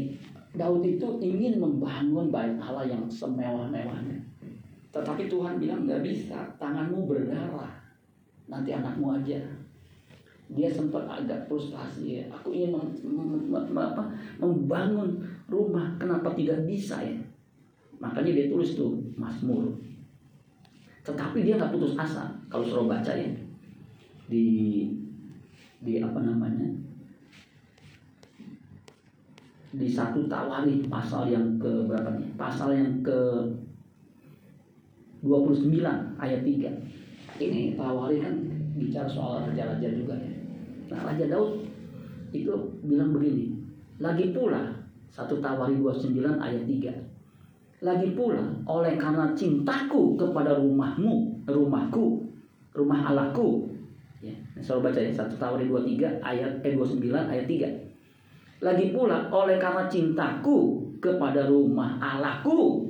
Daud 0.56 0.86
itu 0.86 1.20
ingin 1.20 1.60
membangun 1.60 2.30
bait 2.32 2.56
Allah 2.62 2.86
yang 2.88 3.04
semewah-mewahnya. 3.10 4.22
Tetapi 4.94 5.28
Tuhan 5.28 5.60
bilang 5.60 5.84
nggak 5.84 6.06
bisa, 6.06 6.48
tanganmu 6.56 7.04
berdarah. 7.10 7.68
Nanti 8.48 8.72
anakmu 8.72 9.20
aja. 9.20 9.42
Dia 10.46 10.70
sempat 10.70 11.10
agak 11.10 11.50
frustasi 11.50 12.22
ya. 12.22 12.24
Aku 12.30 12.54
ingin 12.54 12.78
mem- 12.78 12.94
mem- 13.04 13.50
mem- 13.50 13.82
apa, 13.82 14.06
membangun 14.38 15.18
rumah, 15.50 15.98
kenapa 15.98 16.32
tidak 16.38 16.64
bisa 16.70 17.02
ya? 17.02 17.18
Makanya 17.98 18.32
dia 18.32 18.48
tulis 18.48 18.78
tuh 18.78 18.94
Mazmur. 19.18 19.74
Tetapi 21.06 21.38
dia 21.46 21.62
nggak 21.62 21.72
putus 21.72 21.94
asa. 21.94 22.34
Kalau 22.50 22.66
suruh 22.66 22.90
baca 22.90 23.14
ya 23.14 23.30
di 24.26 24.90
di 25.86 26.02
apa 26.02 26.18
namanya 26.18 26.66
di 29.70 29.86
satu 29.86 30.26
tawari 30.26 30.82
pasal 30.90 31.30
yang 31.30 31.62
ke 31.62 31.86
berapa 31.86 32.18
nih? 32.18 32.34
Pasal 32.34 32.74
yang 32.74 32.92
ke 33.06 33.46
29 35.22 35.82
ayat 36.18 36.42
3. 36.42 36.74
Ini 37.42 37.76
tawari 37.76 38.24
kan 38.24 38.34
bicara 38.78 39.10
soal 39.10 39.46
raja-raja 39.46 39.90
juga 39.92 40.16
ya. 40.16 40.32
Nah, 40.86 41.02
Raja 41.12 41.26
Daud 41.28 41.66
itu 42.32 42.54
bilang 42.86 43.12
begini. 43.12 43.58
Lagi 43.98 44.32
pula 44.32 44.86
satu 45.10 45.42
tawari 45.42 45.76
29 45.82 46.40
ayat 46.40 46.64
3. 46.64 47.15
Lagi 47.84 48.16
pula 48.16 48.40
oleh 48.64 48.96
karena 48.96 49.36
cintaku 49.36 50.16
kepada 50.16 50.56
rumahmu, 50.56 51.44
rumahku, 51.44 52.24
rumah 52.72 53.12
Allahku. 53.12 53.68
Ya, 54.24 54.34
selalu 54.64 54.90
baca 54.90 55.00
ya 55.04 55.12
satu 55.12 55.36
tawari 55.36 55.68
23 55.68 56.24
ayat 56.24 56.52
eh 56.64 56.74
29 56.74 57.12
ayat 57.12 57.46
3. 57.46 58.64
Lagi 58.64 58.96
pula 58.96 59.28
oleh 59.28 59.60
karena 59.60 59.92
cintaku 59.92 60.88
kepada 61.04 61.46
rumah 61.52 62.00
Allahku, 62.00 62.88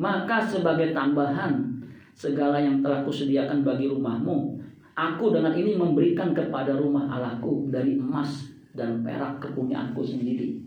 maka 0.00 0.40
sebagai 0.40 0.96
tambahan 0.96 1.76
segala 2.16 2.56
yang 2.56 2.80
telah 2.80 3.04
kusediakan 3.04 3.60
bagi 3.60 3.92
rumahmu, 3.92 4.56
aku 4.96 5.24
dengan 5.28 5.52
ini 5.52 5.76
memberikan 5.76 6.32
kepada 6.32 6.72
rumah 6.72 7.04
Allahku 7.12 7.68
dari 7.68 8.00
emas 8.00 8.48
dan 8.72 9.04
perak 9.04 9.44
kepunyaanku 9.44 10.00
sendiri. 10.00 10.64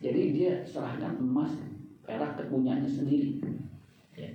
Jadi 0.00 0.22
dia 0.36 0.60
serahkan 0.64 1.16
emas, 1.20 1.52
perak 2.10 2.32
kepunyaannya 2.42 2.90
sendiri. 2.90 3.38
Ya. 4.18 4.30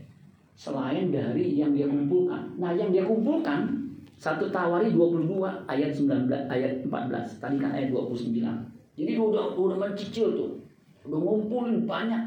Selain 0.56 1.12
dari 1.12 1.60
yang 1.60 1.76
dia 1.76 1.92
kumpulkan. 1.92 2.56
Nah, 2.56 2.72
yang 2.72 2.96
dia 2.96 3.04
kumpulkan 3.04 3.86
satu 4.16 4.48
Tawari 4.48 4.96
22 4.96 5.44
ayat 5.68 5.92
19 5.92 6.32
ayat 6.48 6.88
14. 6.88 7.44
Tadi 7.44 7.56
kan 7.60 7.76
ayat 7.76 7.92
29. 7.92 8.32
Jadi 8.96 9.12
dia 9.12 9.20
udah 9.20 9.60
udah 9.60 9.76
mencicil 9.76 10.28
tuh. 10.32 10.52
Udah 11.04 11.20
ngumpulin 11.20 11.84
banyak 11.84 12.24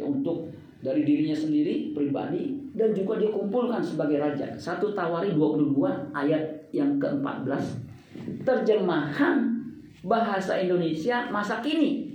ya 0.00 0.04
untuk 0.08 0.48
dari 0.82 1.04
dirinya 1.06 1.36
sendiri 1.36 1.94
pribadi 1.94 2.58
dan 2.72 2.96
juga 2.96 3.20
dia 3.20 3.30
kumpulkan 3.30 3.84
sebagai 3.84 4.18
raja. 4.18 4.56
Satu 4.56 4.96
Tawari 4.96 5.36
22 5.36 5.76
ayat 6.16 6.72
yang 6.72 6.96
ke-14 6.96 7.60
terjemahan 8.42 9.52
bahasa 10.02 10.58
Indonesia 10.58 11.28
masa 11.30 11.60
kini. 11.60 12.11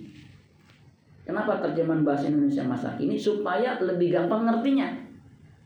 Kenapa 1.28 1.60
terjemahan 1.60 2.08
bahasa 2.08 2.32
Indonesia 2.32 2.64
masa 2.64 2.96
kini? 2.96 3.20
Supaya 3.20 3.76
lebih 3.84 4.16
gampang 4.16 4.48
ngertinya. 4.48 4.88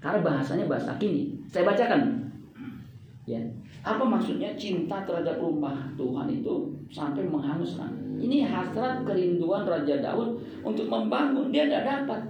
Karena 0.01 0.25
bahasanya 0.25 0.65
bahasa 0.65 0.97
kini. 0.97 1.37
Saya 1.45 1.69
bacakan. 1.69 2.25
Ya. 3.29 3.37
Apa 3.85 4.01
maksudnya 4.01 4.57
cinta 4.57 5.05
terhadap 5.05 5.37
rumah 5.37 5.85
Tuhan 5.93 6.25
itu 6.33 6.73
sampai 6.89 7.29
menghanguskan? 7.29 7.93
Ini 8.17 8.49
hasrat 8.49 9.05
kerinduan 9.05 9.61
Raja 9.61 10.01
Daud 10.01 10.41
untuk 10.65 10.89
membangun. 10.89 11.53
Dia 11.53 11.69
tidak 11.69 11.85
dapat. 11.85 12.21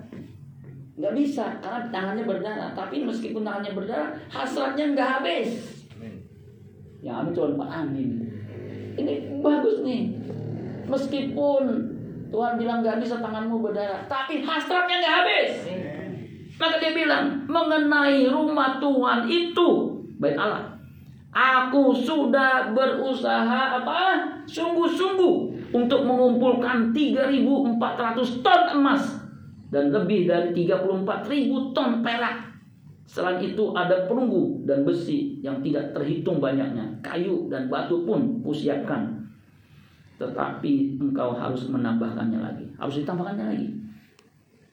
Nggak 0.99 1.15
bisa 1.15 1.55
karena 1.63 1.87
tangannya 1.87 2.27
berdarah. 2.27 2.75
Tapi 2.75 3.07
meskipun 3.07 3.47
tangannya 3.47 3.71
berdarah, 3.71 4.11
hasratnya 4.27 4.91
nggak 4.91 5.09
habis. 5.23 5.49
Yang 6.99 7.15
habis 7.15 7.31
cuma 7.39 7.63
Pak 7.63 7.69
Amin. 7.79 8.27
Ini 8.99 9.39
bagus 9.39 9.79
nih. 9.87 10.19
Meskipun 10.91 11.63
Tuhan 12.31 12.55
bilang 12.55 12.79
nggak 12.79 13.03
bisa 13.03 13.19
tanganmu 13.19 13.59
berdarah, 13.59 14.07
tapi 14.07 14.39
hasratnya 14.39 15.03
nggak 15.03 15.15
habis. 15.19 15.51
Maka 16.55 16.79
dia 16.79 16.95
bilang 16.95 17.43
mengenai 17.45 18.31
rumah 18.31 18.79
Tuhan 18.79 19.27
itu 19.27 19.67
baik 20.15 20.39
Allah. 20.39 20.71
Aku 21.31 21.95
sudah 21.95 22.75
berusaha 22.75 23.83
apa? 23.83 24.19
Sungguh-sungguh 24.47 25.35
untuk 25.71 26.03
mengumpulkan 26.03 26.91
3.400 26.91 28.43
ton 28.43 28.61
emas 28.75 29.03
dan 29.71 29.91
lebih 29.95 30.27
dari 30.27 30.51
34.000 30.51 31.71
ton 31.71 32.03
perak. 32.03 32.51
Selain 33.07 33.39
itu 33.43 33.71
ada 33.75 34.07
perunggu 34.07 34.63
dan 34.67 34.83
besi 34.87 35.39
yang 35.43 35.59
tidak 35.63 35.95
terhitung 35.95 36.39
banyaknya. 36.39 36.99
Kayu 37.03 37.47
dan 37.51 37.67
batu 37.71 38.03
pun 38.07 38.39
kusiapkan. 38.43 39.20
Tetapi 40.21 41.01
engkau 41.01 41.33
harus 41.33 41.65
menambahkannya 41.73 42.37
lagi. 42.37 42.65
Harus 42.77 43.01
ditambahkannya 43.01 43.45
lagi. 43.49 43.67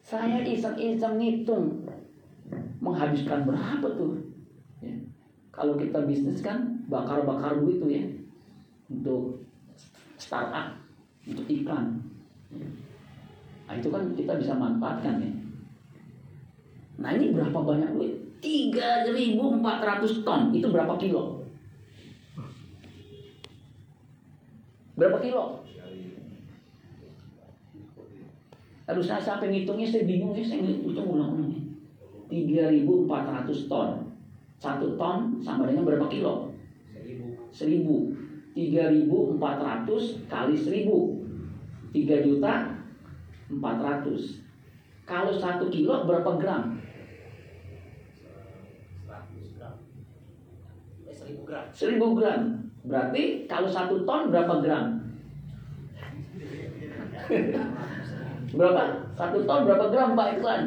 Saya 0.05 0.45
iseng-iseng 0.45 1.17
ngitung. 1.17 1.89
Menghabiskan 2.85 3.49
berapa 3.49 3.89
tuh? 3.97 4.21
Ya. 4.85 4.93
Kalau 5.49 5.81
kita 5.81 6.05
bisnis 6.05 6.45
kan 6.45 6.85
bakar-bakar 6.93 7.57
duit 7.65 7.81
tuh 7.81 7.89
ya. 7.89 8.05
Untuk 8.93 9.41
startup. 10.21 10.77
Untuk 11.25 11.49
iklan. 11.49 11.97
Nah 13.69 13.75
itu 13.77 13.89
kan 13.89 14.05
kita 14.13 14.37
bisa 14.37 14.53
manfaatkan 14.53 15.17
ya. 15.17 15.33
Nah 17.01 17.17
ini 17.17 17.33
berapa 17.33 17.57
banyak 17.57 17.97
duit? 17.97 18.13
3.400 18.45 20.29
ton. 20.29 20.53
Itu 20.53 20.69
berapa 20.69 20.95
kilo? 21.01 21.38
Berapa 24.99 25.23
kilo? 25.23 25.63
Aduh 28.89 29.05
saya 29.05 29.23
sampai 29.23 29.55
ngitungnya 29.55 29.87
saya 29.87 30.03
bingung 30.11 30.35
ya 30.35 30.43
saya 30.43 30.65
hitung 30.67 30.91
ulang-ulang. 30.91 31.55
3.400 32.27 33.71
ton. 33.71 34.11
Satu 34.59 34.99
ton 34.99 35.39
sama 35.39 35.71
dengan 35.71 35.87
berapa 35.87 36.11
kilo? 36.11 36.51
1000. 37.55 37.55
3.400 38.59 40.27
kali 40.27 40.55
1000. 40.59 40.91
3 41.95 42.27
juta 42.27 42.55
400. 43.55 44.43
Kalau 45.07 45.33
satu 45.33 45.71
kilo 45.71 46.05
berapa 46.05 46.37
gram? 46.43 46.75
1000 51.07 51.47
gram. 51.47 51.65
1000 51.71 52.19
gram. 52.19 52.68
Berarti 52.89 53.45
kalau 53.45 53.69
satu 53.69 54.09
ton 54.09 54.33
berapa 54.33 54.65
gram? 54.65 55.05
berapa? 58.57 58.83
Satu 59.13 59.45
ton 59.45 59.61
berapa 59.69 59.93
gram 59.93 60.17
Pak 60.17 60.41
Iklan? 60.41 60.63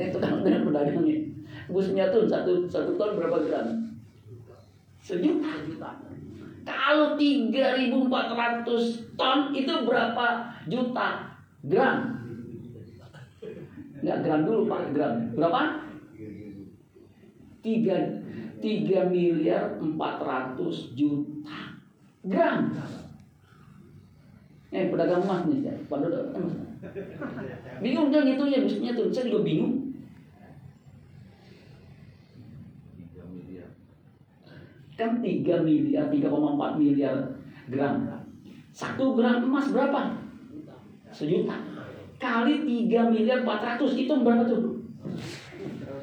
Itu 0.00 0.16
kan 0.16 0.40
dengan 0.40 0.64
pedagangnya. 0.64 1.28
Busnya 1.68 2.08
tuh 2.08 2.24
satu 2.24 2.64
satu 2.64 2.96
ton 2.96 3.20
berapa 3.20 3.44
gram? 3.44 3.66
Sejuta 5.04 5.52
juta. 5.68 5.90
Kalau 6.66 7.14
3.400 7.14 9.14
ton 9.14 9.54
itu 9.54 9.70
berapa 9.86 10.26
juta 10.66 11.08
gram? 11.62 11.98
Enggak 14.02 14.18
gram 14.24 14.40
dulu 14.42 14.66
Pak, 14.66 14.90
gram. 14.96 15.14
Berapa? 15.36 15.62
3 17.62 18.26
3 18.60 19.12
miliar 19.12 19.76
400 19.78 20.96
juta 20.96 21.60
gram. 22.26 22.72
Eh 24.74 24.90
pedagang 24.90 25.22
emas 25.24 25.46
nih 25.46 25.70
ya, 25.70 25.74
pada 25.86 26.08
emas. 26.10 26.54
Bingung 27.80 28.08
kan 28.10 28.24
itu 28.26 28.44
ya 28.48 28.58
bisnisnya 28.64 28.92
tuh, 28.96 29.08
saya 29.12 29.30
juga 29.30 29.46
bingung. 29.46 29.74
Kan 34.96 35.20
3 35.20 35.60
miliar, 35.60 36.08
3,4 36.08 36.80
miliar 36.80 37.14
gram. 37.68 37.94
Satu 38.72 39.16
gram 39.16 39.44
emas 39.44 39.68
berapa? 39.72 40.16
Sejuta. 41.12 41.56
Kali 42.16 42.64
3 42.64 43.12
miliar 43.12 43.44
400 43.44 43.92
itu 43.92 44.12
berapa 44.24 44.44
tuh? 44.48 44.80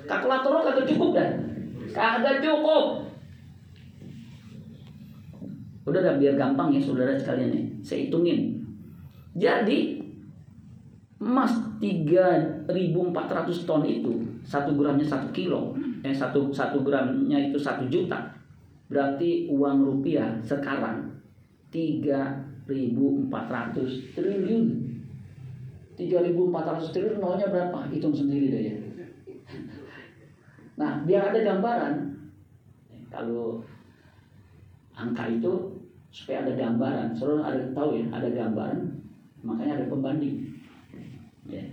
Kalkulator 0.06 0.62
kagak 0.62 0.86
cukup 0.90 1.10
dah. 1.18 1.53
Kagak 1.94 2.42
cukup. 2.42 3.06
Udah 5.84 6.02
dah 6.02 6.16
biar 6.18 6.34
gampang 6.34 6.74
ya 6.74 6.82
saudara 6.82 7.14
sekalian 7.14 7.54
nih. 7.54 7.66
Saya 7.86 8.10
hitungin. 8.10 8.66
Jadi 9.38 10.02
emas 11.24 11.56
3.400 11.80 12.68
ton 13.64 13.80
itu 13.88 14.12
satu 14.44 14.76
gramnya 14.76 15.08
satu 15.08 15.32
kilo, 15.32 15.72
eh 16.04 16.12
satu 16.12 16.52
satu 16.52 16.84
gramnya 16.84 17.40
itu 17.40 17.56
satu 17.56 17.88
juta. 17.88 18.36
Berarti 18.92 19.48
uang 19.48 19.88
rupiah 19.88 20.36
sekarang 20.44 21.08
3.400 21.72 24.18
triliun. 24.18 24.66
3.400 25.94 26.94
triliun 26.94 27.22
nolnya 27.22 27.48
berapa? 27.50 27.88
Hitung 27.90 28.14
sendiri 28.14 28.48
deh 28.52 28.64
ya. 28.70 28.83
Nah, 30.78 31.06
biar 31.06 31.30
ada 31.30 31.40
gambaran. 31.42 31.94
Kalau 33.14 33.62
angka 34.98 35.30
itu 35.30 35.54
supaya 36.14 36.46
ada 36.46 36.54
gambaran, 36.54 37.18
selalu 37.18 37.42
ada 37.42 37.66
tahu 37.74 37.98
ya, 37.98 38.06
ada 38.14 38.30
gambaran, 38.30 38.86
makanya 39.42 39.82
ada 39.82 39.90
pembanding. 39.90 40.54
Ya. 41.50 41.66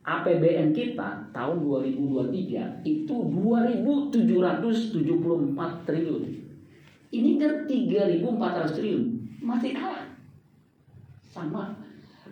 APBN 0.00 0.72
kita 0.72 1.28
tahun 1.30 1.60
2023 1.60 2.88
itu 2.88 3.12
2.774 3.12 5.84
triliun. 5.84 6.24
Ini 7.10 7.30
kan 7.36 7.68
3.400 7.68 8.76
triliun, 8.76 9.04
masih 9.44 9.76
kalah 9.76 10.08
sama 11.30 11.76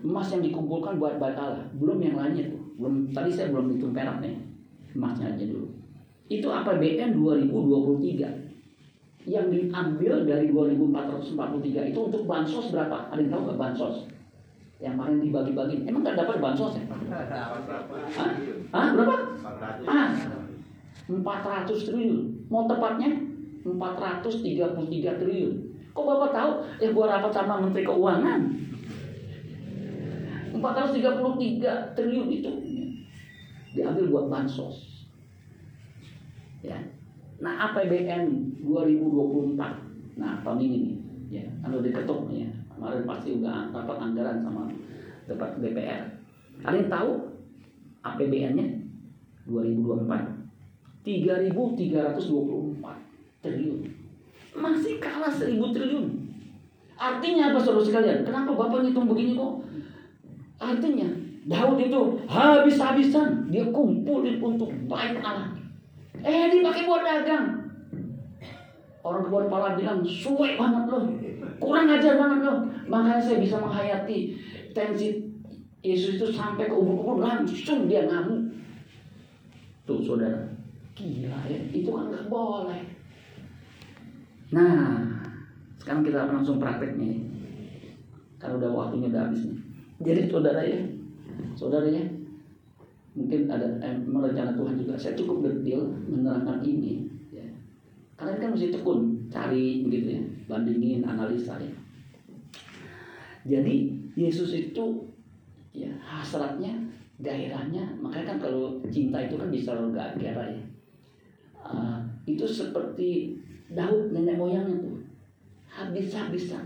emas 0.00 0.32
yang 0.32 0.42
dikumpulkan 0.42 0.96
buat 0.96 1.20
Baikala. 1.20 1.68
Belum 1.76 2.00
yang 2.00 2.16
lainnya 2.16 2.48
tuh. 2.48 2.62
Belum 2.80 3.12
tadi 3.12 3.30
saya 3.30 3.52
belum 3.52 3.76
hitung 3.76 3.92
perak 3.92 4.24
nih. 4.24 4.47
Emasnya 4.96 5.36
aja 5.36 5.44
dulu. 5.44 5.68
Itu 6.28 6.52
APBN 6.52 7.16
2023 7.16 9.28
yang 9.28 9.52
diambil 9.52 10.24
dari 10.24 10.48
2443 10.48 11.92
itu 11.92 12.00
untuk 12.00 12.24
bansos 12.24 12.72
berapa? 12.72 13.12
Ada 13.12 13.20
yang 13.20 13.32
tahu 13.32 13.42
nggak 13.48 13.60
bansos? 13.60 13.96
Yang 14.78 14.94
kemarin 14.94 15.18
dibagi-bagi, 15.20 15.76
emang 15.84 16.02
nggak 16.06 16.18
dapat 16.22 16.36
bansos 16.38 16.72
ya? 16.78 16.84
Hah? 16.88 18.30
Hah? 18.72 18.86
Berapa? 18.94 19.14
Ah, 19.84 20.10
400 21.08 21.86
triliun. 21.88 22.48
Mau 22.48 22.64
tepatnya 22.68 23.10
433 23.64 25.20
triliun. 25.20 25.54
Kok 25.92 26.04
Bapak 26.06 26.30
tahu? 26.30 26.50
Ya 26.78 26.88
gua 26.94 27.10
rapat 27.10 27.32
sama 27.34 27.58
Menteri 27.58 27.82
Keuangan. 27.82 28.40
433 30.58 31.94
triliun 31.94 32.28
itu 32.32 32.50
diambil 33.72 34.04
buat 34.08 34.26
bansos. 34.32 35.08
Ya. 36.64 36.78
Nah, 37.38 37.70
APBN 37.70 38.56
2024. 38.64 40.18
Nah, 40.18 40.42
tahun 40.42 40.58
ini 40.58 40.76
nih, 40.82 40.96
ya, 41.40 41.44
udah 41.62 41.82
diketuk 41.84 42.26
ya. 42.34 42.50
Kemarin 42.74 43.02
pasti 43.06 43.38
udah 43.38 43.70
rapat 43.70 43.98
anggaran 43.98 44.42
sama 44.42 44.66
dapat 45.28 45.50
DPR. 45.62 46.02
Kalian 46.58 46.90
tahu 46.90 47.10
APBN-nya 48.02 48.66
2024 49.46 50.38
3.324 51.06 52.82
triliun. 53.40 53.80
Masih 54.58 54.98
kalah 54.98 55.30
1.000 55.30 55.54
triliun. 55.70 56.06
Artinya 56.98 57.54
apa 57.54 57.58
saudara 57.62 57.86
sekalian? 57.86 58.26
Kenapa 58.26 58.58
Bapak 58.58 58.82
ngitung 58.82 59.06
begini 59.06 59.38
kok? 59.38 59.62
Artinya 60.58 61.06
Daud 61.48 61.80
itu 61.80 62.00
habis-habisan 62.28 63.48
dia 63.48 63.64
kumpulin 63.72 64.36
untuk 64.36 64.68
baik 64.84 65.16
Allah. 65.24 65.56
Eh 66.20 66.52
dipakai 66.52 66.84
buat 66.84 67.00
dagang. 67.00 67.64
Orang 69.00 69.32
tua 69.32 69.48
kepala 69.48 69.72
bilang 69.72 70.04
suwe 70.04 70.60
banget 70.60 70.84
loh, 70.92 71.08
kurang 71.56 71.88
ajar 71.88 72.20
banget 72.20 72.44
loh. 72.44 72.58
Makanya 72.92 73.22
saya 73.24 73.40
bisa 73.40 73.56
menghayati 73.56 74.36
tensi 74.76 75.24
Yesus 75.80 76.18
itu 76.20 76.26
sampai 76.34 76.68
ke 76.68 76.74
ubur-ubur 76.74 77.22
langsung 77.22 77.88
dia 77.88 78.04
ngamuk. 78.04 78.52
Tuh 79.88 80.04
saudara, 80.04 80.44
gila 80.92 81.38
ya, 81.48 81.58
itu 81.72 81.88
kan 81.88 82.12
nggak 82.12 82.28
boleh. 82.28 82.82
Nah, 84.52 85.06
sekarang 85.80 86.04
kita 86.04 86.28
langsung 86.28 86.60
prakteknya. 86.60 87.24
Kalau 88.36 88.60
udah 88.60 88.70
waktunya 88.74 89.08
udah 89.08 89.30
habis 89.30 89.48
nih. 89.48 89.58
Jadi 90.02 90.20
saudara 90.28 90.60
ya, 90.60 90.78
saudara 91.54 91.86
ya, 91.88 92.04
mungkin 93.14 93.50
ada 93.50 93.66
eh, 93.82 93.96
rencana 94.06 94.52
Tuhan 94.54 94.74
juga. 94.78 94.94
Saya 94.98 95.14
cukup 95.18 95.44
detail 95.44 95.86
menerangkan 96.06 96.62
ini. 96.62 97.06
Ya. 97.34 97.46
Kalian 98.14 98.38
kan 98.38 98.50
mesti 98.54 98.74
tekun, 98.74 99.26
cari 99.28 99.86
gitu 99.86 100.08
ya, 100.18 100.22
bandingin, 100.46 101.02
analisa 101.02 101.58
ya. 101.58 101.74
Jadi 103.48 103.94
Yesus 104.18 104.50
itu 104.54 104.84
ya 105.72 105.88
hasratnya, 106.02 106.74
gairahnya, 107.22 107.86
makanya 108.02 108.34
kan 108.34 108.38
kalau 108.50 108.76
cinta 108.90 109.22
itu 109.22 109.38
kan 109.38 109.48
bisa 109.48 109.72
gairah 109.94 110.48
ya. 110.52 110.62
Uh, 111.58 112.00
itu 112.24 112.46
seperti 112.46 113.36
Daud 113.68 114.12
nenek 114.12 114.40
moyangnya 114.40 114.80
tuh 114.80 114.96
habis-habisan 115.68 116.64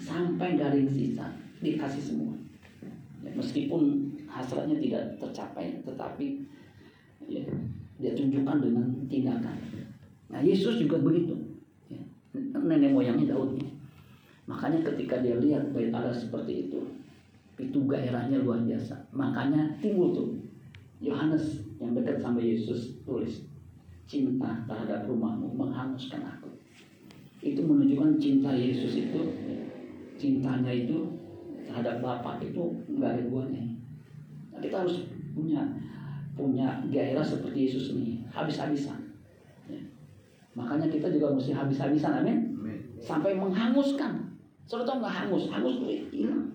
sampai 0.00 0.56
gak 0.56 0.72
yang 0.72 0.88
sisa 0.88 1.28
dikasih 1.60 2.00
semua 2.00 2.32
meskipun 3.34 4.14
hasratnya 4.30 4.76
tidak 4.78 5.02
tercapai 5.18 5.82
tetapi 5.82 6.50
Ya, 7.30 7.46
dia 8.02 8.12
tunjukkan 8.18 8.58
dengan 8.58 8.86
tindakan. 9.06 9.54
Nah 10.34 10.42
Yesus 10.42 10.82
juga 10.82 10.98
begitu. 10.98 11.38
Ya, 11.86 12.02
nenek 12.34 12.90
moyangnya 12.90 13.38
Daud. 13.38 13.54
Makanya 14.50 14.82
ketika 14.82 15.22
dia 15.22 15.38
lihat 15.38 15.70
bait 15.70 15.94
Allah 15.94 16.10
seperti 16.10 16.66
itu, 16.66 16.80
itu 17.54 17.78
gairahnya 17.86 18.42
luar 18.42 18.66
biasa. 18.66 18.98
Makanya 19.14 19.78
timbul 19.78 20.10
tuh 20.10 20.28
Yohanes 20.98 21.62
yang 21.78 21.94
dekat 21.94 22.18
sama 22.18 22.42
Yesus 22.42 22.98
tulis 23.06 23.46
cinta 24.10 24.66
terhadap 24.66 25.06
rumahmu 25.06 25.54
menghanguskan 25.54 26.26
aku. 26.26 26.50
Itu 27.38 27.62
menunjukkan 27.62 28.18
cinta 28.18 28.50
Yesus 28.50 29.06
itu 29.06 29.22
cintanya 30.18 30.74
itu 30.74 31.19
terhadap 31.70 32.02
Bapak 32.02 32.42
itu 32.42 32.74
nggak 32.90 33.10
ada 33.14 33.22
duanya. 33.22 33.62
Nah, 34.50 34.58
kita 34.58 34.82
harus 34.82 35.06
punya 35.30 35.62
punya 36.34 36.82
gairah 36.90 37.22
seperti 37.22 37.70
Yesus 37.70 37.94
ini 37.94 38.26
habis-habisan. 38.34 38.98
Ya. 39.70 39.78
Makanya 40.58 40.90
kita 40.90 41.06
juga 41.14 41.30
mesti 41.30 41.54
habis-habisan, 41.54 42.26
amin. 42.26 42.38
Sampai 42.98 43.38
menghanguskan. 43.38 44.18
Saudara 44.66 44.90
tahu 44.90 44.96
nggak 45.06 45.16
hangus? 45.24 45.44
Hangus 45.46 45.74
itu 45.78 45.86
hilang. 46.10 46.50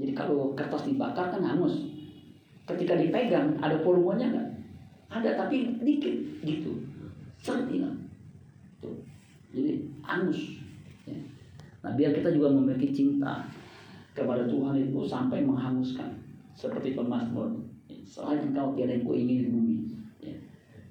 Jadi 0.00 0.12
kalau 0.16 0.56
kertas 0.56 0.88
dibakar 0.88 1.28
kan 1.28 1.44
hangus 1.44 1.92
ketika 2.64 2.96
dipegang 2.96 3.54
ada 3.60 3.76
volumenya 3.84 4.32
nggak? 4.32 4.48
Ada 5.12 5.30
tapi 5.36 5.76
dikit 5.84 6.16
gitu. 6.40 6.72
Seret 7.38 7.68
hilang. 7.68 7.96
Tuh. 8.80 8.96
Jadi 9.52 9.84
angus. 10.00 10.58
Ya. 11.04 11.18
Nah 11.84 11.92
biar 11.92 12.16
kita 12.16 12.32
juga 12.32 12.48
memiliki 12.50 12.90
cinta 12.90 13.44
kepada 14.12 14.44
Tuhan 14.44 14.76
itu 14.76 15.00
sampai 15.08 15.44
menghanguskan 15.44 16.12
seperti 16.52 16.92
pemazmur. 16.92 17.48
Selain 18.02 18.44
engkau 18.44 18.76
tiada 18.76 18.92
yang 18.92 19.08
ingin 19.08 19.38
di 19.40 19.48
bumi. 19.48 19.76
Ya. 20.20 20.36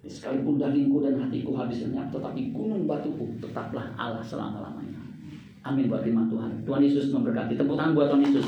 Sekalipun 0.09 0.57
dagingku 0.57 1.05
dan 1.05 1.21
hatiku 1.21 1.53
habis 1.53 1.85
lenyap, 1.85 2.09
tetapi 2.09 2.49
gunung 2.49 2.89
batuku 2.89 3.37
tetaplah 3.37 3.93
Allah 3.93 4.25
selama-lamanya. 4.25 4.97
Amin 5.61 5.85
buat 5.85 6.01
firman 6.01 6.25
Tuhan. 6.25 6.65
Tuhan 6.65 6.81
Yesus 6.81 7.13
memberkati. 7.13 7.53
Tepuk 7.53 7.77
tangan 7.77 7.93
buat 7.93 8.09
Tuhan 8.09 8.25
Yesus. 8.25 8.45